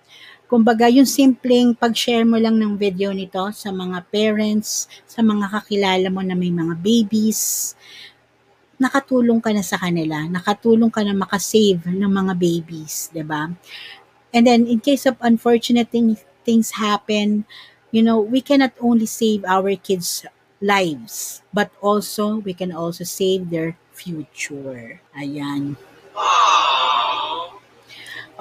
Kumbaga, 0.53 0.85
yung 0.93 1.09
simpleng 1.09 1.73
pag-share 1.73 2.29
mo 2.29 2.37
lang 2.37 2.61
ng 2.61 2.77
video 2.77 3.09
nito 3.09 3.41
sa 3.57 3.73
mga 3.73 4.05
parents, 4.13 4.85
sa 5.09 5.25
mga 5.25 5.49
kakilala 5.49 6.13
mo 6.13 6.21
na 6.21 6.37
may 6.37 6.53
mga 6.53 6.77
babies, 6.77 7.73
nakatulong 8.77 9.41
ka 9.41 9.49
na 9.49 9.65
sa 9.65 9.81
kanila, 9.81 10.29
nakatulong 10.29 10.93
ka 10.93 11.01
na 11.01 11.17
makasave 11.17 11.89
ng 11.89 12.05
mga 12.05 12.37
babies, 12.37 13.09
'di 13.09 13.25
ba? 13.25 13.49
And 14.37 14.45
then 14.45 14.69
in 14.69 14.85
case 14.85 15.09
of 15.09 15.17
unfortunate 15.25 15.89
thing, 15.89 16.21
things 16.45 16.77
happen, 16.77 17.49
you 17.89 18.05
know, 18.05 18.21
we 18.21 18.45
cannot 18.45 18.77
only 18.77 19.09
save 19.09 19.49
our 19.49 19.73
kids' 19.81 20.29
lives, 20.61 21.41
but 21.49 21.73
also 21.81 22.45
we 22.45 22.53
can 22.53 22.77
also 22.77 23.09
save 23.09 23.49
their 23.49 23.81
future. 23.97 25.01
Ayan. 25.17 25.81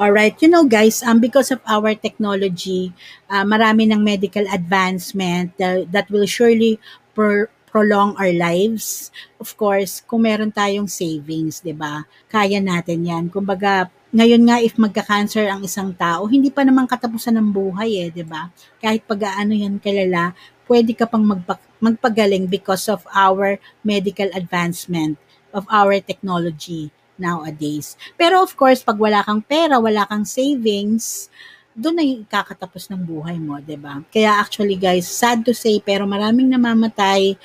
Alright, 0.02 0.34
you 0.42 0.50
know 0.50 0.66
guys, 0.66 1.06
um, 1.06 1.22
because 1.22 1.54
of 1.54 1.62
our 1.70 1.94
technology, 1.94 2.90
uh, 3.30 3.46
marami 3.46 3.86
ng 3.86 4.02
medical 4.02 4.42
advancement 4.50 5.54
that, 5.62 5.94
that 5.94 6.10
will 6.10 6.26
surely 6.26 6.82
per, 7.14 7.54
prolong 7.70 8.18
our 8.18 8.34
lives. 8.34 9.14
Of 9.38 9.54
course, 9.62 10.02
kung 10.02 10.26
meron 10.26 10.50
tayong 10.50 10.90
savings, 10.90 11.62
'di 11.62 11.78
ba? 11.78 12.10
Kaya 12.34 12.58
natin 12.58 13.06
'yan. 13.06 13.24
Kumbaga, 13.30 13.94
ngayon 14.10 14.42
nga 14.50 14.58
if 14.58 14.74
magka-cancer 14.74 15.46
ang 15.46 15.62
isang 15.70 15.94
tao, 15.94 16.26
hindi 16.26 16.50
pa 16.50 16.66
naman 16.66 16.90
katapusan 16.90 17.38
ng 17.38 17.50
buhay 17.54 17.92
eh, 18.02 18.10
'di 18.10 18.26
ba? 18.26 18.50
Kahit 18.82 19.06
pag-aano 19.06 19.54
'yan 19.54 19.78
kalala, 19.78 20.34
pwede 20.66 20.98
ka 20.98 21.06
pang 21.06 21.22
magpa- 21.22 21.62
magpagaling 21.78 22.50
because 22.50 22.90
of 22.90 23.06
our 23.14 23.62
medical 23.86 24.34
advancement, 24.34 25.22
of 25.54 25.70
our 25.70 26.02
technology 26.02 26.90
nowadays. 27.22 27.94
Pero 28.18 28.42
of 28.42 28.58
course, 28.58 28.82
pag 28.82 28.98
wala 28.98 29.22
kang 29.22 29.46
pera, 29.46 29.78
wala 29.78 30.10
kang 30.10 30.26
savings, 30.26 31.30
doon 31.78 31.96
na 31.96 32.04
yung 32.04 32.26
kakatapos 32.26 32.90
ng 32.90 33.02
buhay 33.06 33.38
mo, 33.38 33.62
ba? 33.78 34.02
Kaya 34.10 34.42
actually 34.42 34.76
guys, 34.76 35.06
sad 35.06 35.46
to 35.46 35.54
say 35.54 35.78
pero 35.78 36.10
maraming 36.10 36.50
namamatay 36.50 37.38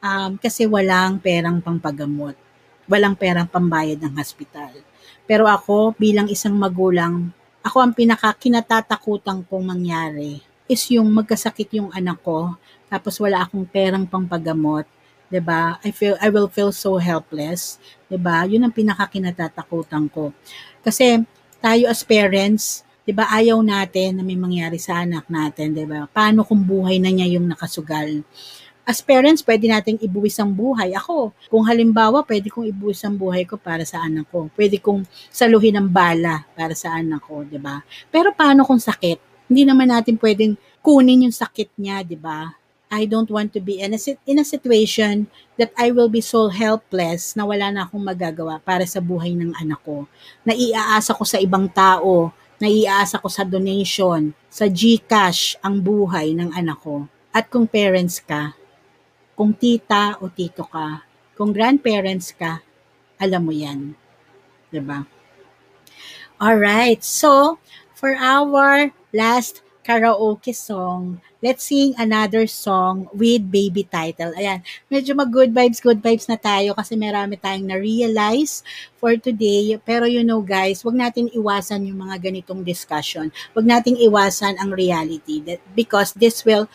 um, 0.00 0.40
kasi 0.40 0.64
walang 0.64 1.20
perang 1.20 1.60
pangpagamot. 1.60 2.34
Walang 2.88 3.14
perang 3.14 3.46
pambayad 3.46 4.00
ng 4.00 4.16
hospital. 4.18 4.72
Pero 5.28 5.46
ako 5.46 5.94
bilang 5.94 6.26
isang 6.26 6.56
magulang, 6.58 7.30
ako 7.62 7.84
ang 7.84 7.92
pinaka 7.94 8.34
kinatatakutan 8.34 9.46
kong 9.46 9.64
mangyari 9.68 10.42
is 10.66 10.82
yung 10.90 11.12
magkasakit 11.12 11.76
yung 11.76 11.92
anak 11.92 12.18
ko 12.24 12.56
tapos 12.90 13.20
wala 13.22 13.44
akong 13.46 13.68
perang 13.68 14.08
pangpagamot 14.08 14.88
'di 15.30 15.40
ba? 15.40 15.78
I 15.86 15.94
feel 15.94 16.18
I 16.18 16.28
will 16.28 16.50
feel 16.50 16.74
so 16.74 16.98
helpless, 16.98 17.78
'di 18.10 18.18
ba? 18.18 18.42
'Yun 18.44 18.66
ang 18.66 18.74
pinakakinatatakutan 18.74 20.10
ko. 20.10 20.34
Kasi 20.82 21.22
tayo 21.62 21.86
as 21.86 22.02
parents, 22.02 22.82
'di 23.06 23.14
ba, 23.14 23.30
ayaw 23.30 23.62
natin 23.62 24.18
na 24.18 24.22
may 24.26 24.36
mangyari 24.36 24.76
sa 24.82 25.06
anak 25.06 25.30
natin, 25.30 25.72
'di 25.72 25.86
ba? 25.86 26.10
Paano 26.10 26.42
kung 26.42 26.60
buhay 26.66 26.98
na 26.98 27.14
niya 27.14 27.30
yung 27.38 27.46
nakasugal? 27.46 28.26
As 28.82 28.98
parents, 28.98 29.46
pwede 29.46 29.70
nating 29.70 30.02
ibuwis 30.02 30.34
ang 30.42 30.50
buhay. 30.50 30.90
Ako, 30.98 31.30
kung 31.46 31.62
halimbawa, 31.62 32.26
pwede 32.26 32.50
kong 32.50 32.66
ibuwis 32.74 32.98
ang 33.06 33.14
buhay 33.14 33.46
ko 33.46 33.54
para 33.54 33.86
sa 33.86 34.02
anak 34.02 34.26
ko. 34.34 34.50
Pwede 34.50 34.82
kong 34.82 35.06
saluhin 35.30 35.78
ng 35.78 35.86
bala 35.86 36.42
para 36.58 36.74
sa 36.74 36.98
anak 36.98 37.22
ko, 37.22 37.46
'di 37.46 37.60
ba? 37.62 37.86
Pero 38.10 38.34
paano 38.34 38.66
kung 38.66 38.82
sakit? 38.82 39.46
Hindi 39.46 39.62
naman 39.62 39.94
natin 39.94 40.18
pwedeng 40.18 40.58
kunin 40.82 41.30
yung 41.30 41.34
sakit 41.34 41.70
niya, 41.78 42.02
'di 42.02 42.18
ba? 42.18 42.59
I 42.90 43.06
don't 43.06 43.30
want 43.30 43.54
to 43.54 43.62
be 43.62 43.78
in 43.78 43.94
a, 43.94 44.00
in 44.26 44.42
a 44.42 44.44
situation 44.44 45.30
that 45.54 45.70
I 45.78 45.94
will 45.94 46.10
be 46.10 46.18
so 46.18 46.50
helpless 46.50 47.38
na 47.38 47.46
wala 47.46 47.70
na 47.70 47.86
akong 47.86 48.02
magagawa 48.02 48.58
para 48.58 48.82
sa 48.82 48.98
buhay 48.98 49.38
ng 49.38 49.54
anak 49.54 49.78
ko. 49.86 50.10
Naiaasa 50.42 51.14
ko 51.14 51.22
sa 51.22 51.38
ibang 51.38 51.70
tao, 51.70 52.34
naiaasa 52.58 53.22
ko 53.22 53.30
sa 53.30 53.46
donation, 53.46 54.34
sa 54.50 54.66
GCash 54.66 55.62
ang 55.62 55.78
buhay 55.78 56.34
ng 56.34 56.50
anak 56.50 56.82
ko. 56.82 57.06
At 57.30 57.46
kung 57.46 57.70
parents 57.70 58.18
ka, 58.18 58.58
kung 59.38 59.54
tita 59.54 60.18
o 60.18 60.26
tito 60.26 60.66
ka, 60.66 61.06
kung 61.38 61.54
grandparents 61.54 62.34
ka, 62.34 62.58
alam 63.22 63.46
mo 63.46 63.54
yan. 63.54 63.94
'Di 64.68 64.82
ba? 64.82 65.06
Alright, 66.42 67.06
so 67.06 67.62
for 67.94 68.18
our 68.18 68.90
last 69.14 69.62
karaoke 69.86 70.50
song, 70.52 71.22
let's 71.40 71.64
sing 71.64 71.96
another 71.96 72.44
song 72.44 73.08
with 73.16 73.48
baby 73.48 73.84
title. 73.88 74.32
Ayan, 74.36 74.60
medyo 74.92 75.16
mag 75.16 75.32
good 75.32 75.52
vibes, 75.52 75.80
good 75.80 76.00
vibes 76.00 76.28
na 76.28 76.36
tayo 76.36 76.76
kasi 76.76 76.96
marami 76.96 77.40
tayong 77.40 77.68
na-realize 77.68 78.60
for 79.00 79.16
today. 79.16 79.76
Pero 79.82 80.04
you 80.04 80.20
know 80.20 80.44
guys, 80.44 80.84
wag 80.84 80.96
natin 80.96 81.32
iwasan 81.32 81.88
yung 81.88 82.04
mga 82.04 82.20
ganitong 82.30 82.60
discussion. 82.60 83.32
Wag 83.56 83.66
nating 83.66 83.98
iwasan 84.00 84.60
ang 84.60 84.72
reality 84.76 85.40
that 85.48 85.60
because 85.72 86.12
this 86.16 86.44
will 86.44 86.68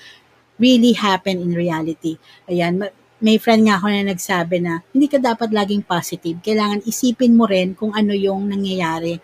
really 0.57 0.97
happen 0.97 1.37
in 1.37 1.53
reality. 1.53 2.17
Ayan, 2.49 2.81
may 3.23 3.39
friend 3.39 3.63
nga 3.69 3.79
ako 3.79 3.87
na 3.89 4.11
nagsabi 4.11 4.59
na 4.59 4.83
hindi 4.91 5.07
ka 5.07 5.21
dapat 5.21 5.53
laging 5.53 5.85
positive. 5.87 6.41
Kailangan 6.43 6.83
isipin 6.83 7.37
mo 7.37 7.47
rin 7.47 7.71
kung 7.77 7.95
ano 7.95 8.11
yung 8.11 8.51
nangyayari 8.51 9.21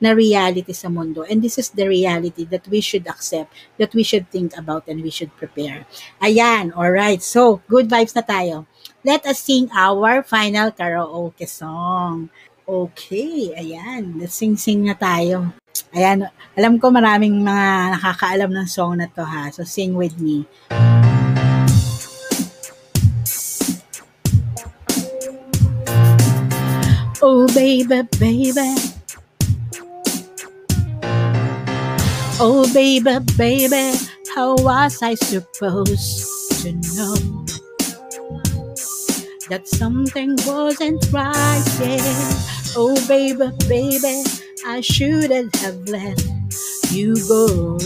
na 0.00 0.16
reality 0.16 0.72
sa 0.72 0.88
mundo. 0.88 1.22
And 1.28 1.44
this 1.44 1.60
is 1.60 1.68
the 1.70 1.86
reality 1.86 2.48
that 2.48 2.64
we 2.66 2.80
should 2.80 3.06
accept, 3.06 3.52
that 3.76 3.92
we 3.92 4.02
should 4.02 4.32
think 4.32 4.56
about, 4.56 4.88
and 4.88 5.04
we 5.04 5.12
should 5.12 5.30
prepare. 5.36 5.84
Ayan, 6.24 6.72
alright. 6.72 7.22
So, 7.22 7.60
good 7.68 7.86
vibes 7.86 8.16
na 8.16 8.24
tayo. 8.24 8.64
Let 9.04 9.28
us 9.28 9.44
sing 9.44 9.68
our 9.76 10.24
final 10.24 10.72
karaoke 10.72 11.46
song. 11.46 12.32
Okay, 12.64 13.52
ayan. 13.52 14.16
Let's 14.16 14.40
sing-sing 14.40 14.88
na 14.88 14.96
tayo. 14.96 15.52
Ayan, 15.92 16.26
alam 16.56 16.80
ko 16.80 16.88
maraming 16.88 17.44
mga 17.44 17.98
nakakaalam 17.98 18.50
ng 18.50 18.68
song 18.68 18.98
na 18.98 19.06
to 19.12 19.22
ha. 19.22 19.52
So, 19.52 19.68
sing 19.68 19.92
with 19.94 20.16
me. 20.16 20.48
Oh, 27.20 27.44
baby, 27.52 28.00
baby. 28.16 28.99
Oh, 32.42 32.64
baby, 32.72 33.18
baby, 33.36 33.92
how 34.34 34.54
was 34.56 35.02
I 35.02 35.14
supposed 35.14 36.62
to 36.62 36.72
know 36.72 37.14
that 39.50 39.68
something 39.68 40.36
wasn't 40.46 41.04
right? 41.12 41.62
Yeah. 41.78 42.32
Oh, 42.78 42.96
baby, 43.06 43.50
baby, 43.68 44.24
I 44.66 44.80
shouldn't 44.80 45.54
have 45.56 45.86
let 45.86 46.18
you 46.90 47.14
go. 47.28 47.76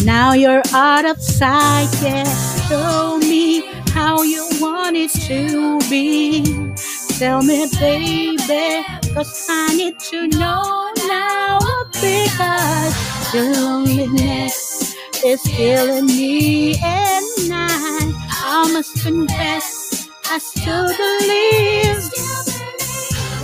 Now 0.00 0.32
you're 0.32 0.62
out 0.72 1.04
of 1.04 1.22
sight, 1.22 1.88
yeah. 2.02 2.24
Show 2.68 3.18
me 3.18 3.64
how 3.90 4.22
you 4.22 4.44
want 4.60 4.96
it 4.96 5.12
to 5.28 5.78
be. 5.88 6.74
Tell 7.16 7.42
me, 7.44 7.68
baby, 7.78 8.84
cause 9.14 9.46
I 9.48 9.72
need 9.76 10.00
to 10.10 10.26
know 10.26 10.90
now 11.06 11.63
because 12.00 13.34
your 13.34 13.52
loneliness 13.54 14.94
is 15.24 15.42
killing 15.44 16.06
me 16.06 16.74
and 16.74 17.52
I, 17.52 18.12
I 18.44 18.70
must 18.72 19.02
confess, 19.02 20.08
I 20.30 20.38
still 20.38 20.88
believe 20.96 22.10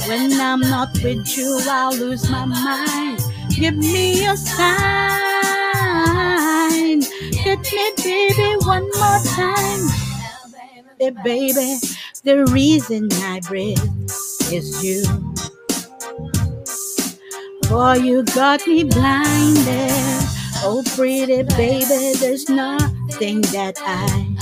when 0.09 0.33
I'm 0.41 0.61
not 0.61 0.91
with 1.05 1.37
you, 1.39 1.61
I'll 1.69 1.95
lose 1.97 2.29
my 2.31 2.45
mind. 2.47 3.21
Give 3.55 3.77
me 3.77 4.27
a 4.27 4.37
sign. 4.37 4.63
Hit 7.33 7.61
me, 7.73 7.93
baby, 7.99 8.57
one 8.67 8.85
more 8.99 9.21
time. 9.37 9.89
Hey, 10.99 11.11
baby, 11.11 11.79
the 12.25 12.47
reason 12.53 13.09
I 13.13 13.41
breathe 13.41 13.79
is 14.53 14.83
you. 14.85 15.05
Boy, 17.71 17.95
you 17.95 18.25
got 18.25 18.67
me 18.67 18.85
blinded. 18.85 19.93
Oh, 20.65 20.83
pretty 20.97 21.45
baby, 21.45 22.15
there's 22.21 22.49
nothing 22.51 23.43
that 23.55 23.77
I 23.87 24.37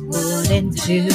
wouldn't 0.00 0.76
do. 0.84 1.08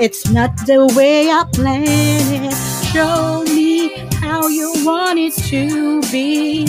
It's 0.00 0.30
not 0.30 0.56
the 0.66 0.92
way 0.96 1.30
I 1.30 1.44
planned 1.52 2.46
it. 2.46 2.54
Show 2.92 3.44
me 3.44 3.90
how 4.20 4.48
you 4.48 4.72
want 4.86 5.18
it 5.18 5.34
to 5.50 6.00
be. 6.12 6.66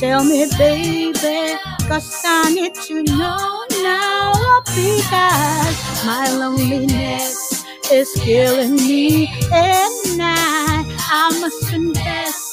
Tell 0.00 0.24
me, 0.24 0.46
baby, 0.58 1.58
cause 1.88 2.22
I 2.26 2.52
need 2.54 2.74
to 2.88 3.02
know 3.04 3.64
now 3.82 4.62
because 4.66 6.06
my 6.06 6.28
loneliness 6.38 7.64
is 7.92 8.12
killing 8.20 8.76
me 8.76 9.28
and 9.52 10.22
I, 10.22 10.84
I 11.10 11.38
must 11.40 11.70
confess, 11.70 12.47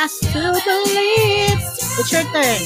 I 0.00 0.06
still 0.06 0.56
believe. 0.64 1.60
It's 2.00 2.08
your 2.08 2.24
turn. 2.32 2.60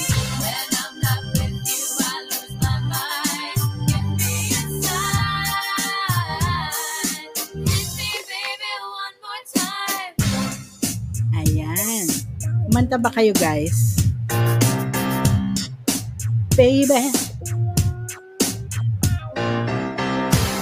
Ayan. 11.35 12.07
Kumanta 12.70 13.03
ba 13.03 13.11
kayo 13.11 13.35
guys? 13.35 13.99
Baby. 16.55 17.11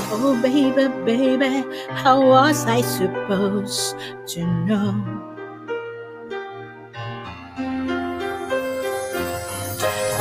Oh 0.08 0.40
baby, 0.40 0.88
baby, 1.04 1.68
how 2.00 2.24
was 2.24 2.64
I 2.64 2.80
supposed 2.80 3.92
to 4.32 4.40
know? 4.64 5.31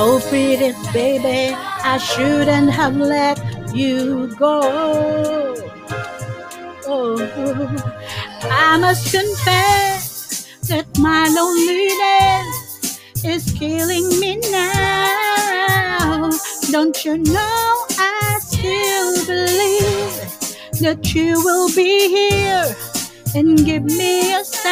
Oh 0.04 0.20
pretty 0.30 0.74
baby, 0.94 1.54
I 1.54 2.00
shouldn't 2.00 2.72
have 2.72 2.98
let 2.98 3.38
you 3.72 4.36
go. 4.36 5.54
Oh, 6.88 7.20
I 8.42 8.78
must 8.80 9.12
confess 9.14 10.48
that 10.70 10.88
my 10.98 11.30
loneliness 11.30 13.00
is 13.24 13.52
killing 13.52 14.10
me 14.20 14.38
now. 14.50 16.32
Don't 16.72 17.06
you 17.06 17.20
know 17.20 17.86
I 18.00 18.40
still 18.42 19.24
believe 19.28 20.18
that 20.82 21.14
you 21.14 21.40
will 21.46 21.70
be 21.76 22.10
here 22.10 22.76
and 23.36 23.64
give 23.64 23.84
me 23.84 24.34
a 24.34 24.44
sign. 24.44 24.72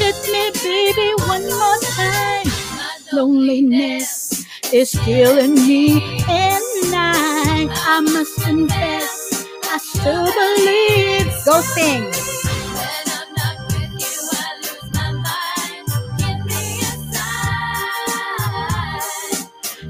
Hit 0.00 0.16
me, 0.32 0.50
baby, 0.64 1.12
one 1.26 1.46
more 1.50 1.78
time. 1.82 2.35
Loneliness 3.16 4.44
is 4.74 4.92
killing 5.04 5.54
me, 5.54 6.02
and 6.28 6.94
I, 6.94 7.66
I 7.72 8.00
must 8.00 8.36
confess, 8.42 9.46
I 9.64 9.78
still 9.78 10.26
believe. 10.26 11.32
Go 11.46 11.62
sing. 11.62 12.12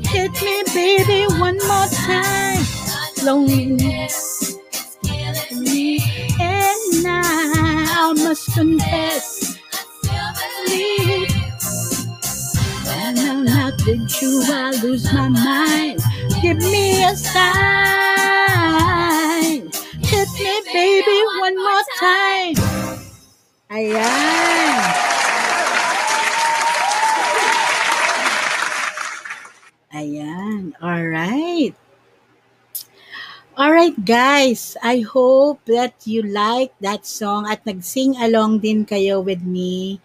Hit 0.06 0.32
me, 0.42 0.62
baby, 0.74 1.26
one 1.40 1.58
more 1.66 1.88
time. 1.88 2.64
Loneliness 3.24 4.54
is 4.72 4.98
killing 5.04 5.64
me, 5.64 5.98
and 6.40 7.06
I, 7.06 7.86
I 8.08 8.14
must 8.16 8.54
confess, 8.54 9.35
With 13.86 14.18
you, 14.18 14.42
I 14.50 14.74
lose 14.82 15.06
my 15.14 15.30
mind. 15.30 16.02
Give 16.42 16.58
me 16.58 17.06
a 17.06 17.14
sign. 17.14 17.46
Hit 20.02 20.26
me, 20.42 20.54
baby, 20.74 21.18
one 21.38 21.54
more 21.54 21.86
time. 21.94 22.58
Ayan. 23.70 24.82
Ayan. 29.94 30.74
All 30.82 31.06
right. 31.06 31.70
All 33.54 33.70
right, 33.70 33.94
guys. 34.04 34.76
I 34.82 35.06
hope 35.06 35.62
that 35.70 35.94
you 36.02 36.26
like 36.26 36.74
that 36.82 37.06
song 37.06 37.46
at 37.46 37.62
nag-sing 37.62 38.18
along 38.18 38.66
din 38.66 38.82
kayo 38.82 39.22
with 39.22 39.46
me. 39.46 40.02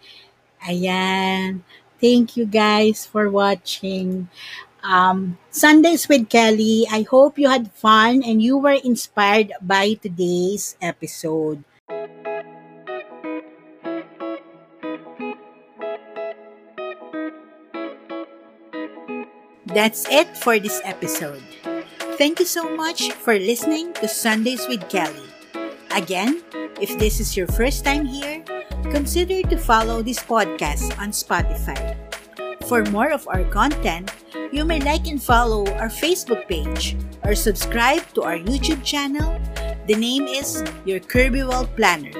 Ayan. 0.62 1.66
Thank 2.02 2.36
you 2.36 2.44
guys 2.44 3.06
for 3.06 3.30
watching. 3.30 4.28
Um, 4.82 5.38
Sundays 5.54 6.08
with 6.08 6.28
Kelly. 6.28 6.84
I 6.90 7.06
hope 7.06 7.38
you 7.38 7.48
had 7.48 7.70
fun 7.72 8.26
and 8.26 8.42
you 8.42 8.58
were 8.58 8.82
inspired 8.82 9.54
by 9.62 9.94
today's 9.94 10.74
episode. 10.82 11.62
That's 19.66 20.04
it 20.10 20.36
for 20.36 20.58
this 20.58 20.82
episode. 20.84 21.42
Thank 22.18 22.40
you 22.40 22.46
so 22.46 22.74
much 22.76 23.12
for 23.12 23.38
listening 23.38 23.94
to 24.02 24.08
Sundays 24.08 24.66
with 24.66 24.88
Kelly. 24.90 25.30
Again, 25.94 26.42
if 26.82 26.98
this 26.98 27.20
is 27.20 27.36
your 27.36 27.46
first 27.46 27.84
time 27.84 28.04
here, 28.04 28.44
consider 28.92 29.40
to 29.48 29.56
follow 29.56 30.04
this 30.04 30.20
podcast 30.20 30.92
on 31.00 31.16
Spotify. 31.16 31.96
For 32.68 32.84
more 32.92 33.08
of 33.08 33.24
our 33.24 33.42
content, 33.48 34.12
you 34.52 34.68
may 34.68 34.84
like 34.84 35.08
and 35.08 35.16
follow 35.16 35.64
our 35.80 35.88
Facebook 35.88 36.44
page 36.46 36.94
or 37.24 37.34
subscribe 37.34 38.04
to 38.12 38.22
our 38.22 38.36
YouTube 38.36 38.84
channel. 38.84 39.40
The 39.88 39.96
name 39.96 40.28
is 40.28 40.60
Your 40.84 41.00
Kirby 41.00 41.40
World 41.42 41.72
Planner. 41.74 42.12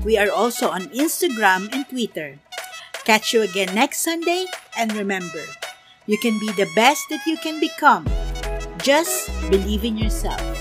We 0.00 0.16
are 0.16 0.32
also 0.32 0.72
on 0.72 0.88
Instagram 0.96 1.68
and 1.76 1.84
Twitter. 1.84 2.40
Catch 3.04 3.36
you 3.36 3.44
again 3.44 3.68
next 3.76 4.00
Sunday, 4.00 4.48
and 4.80 4.88
remember, 4.96 5.44
you 6.08 6.16
can 6.24 6.40
be 6.40 6.48
the 6.56 6.68
best 6.72 7.04
that 7.12 7.20
you 7.28 7.36
can 7.44 7.60
become. 7.60 8.08
Just 8.80 9.28
believe 9.52 9.84
in 9.84 10.00
yourself. 10.00 10.57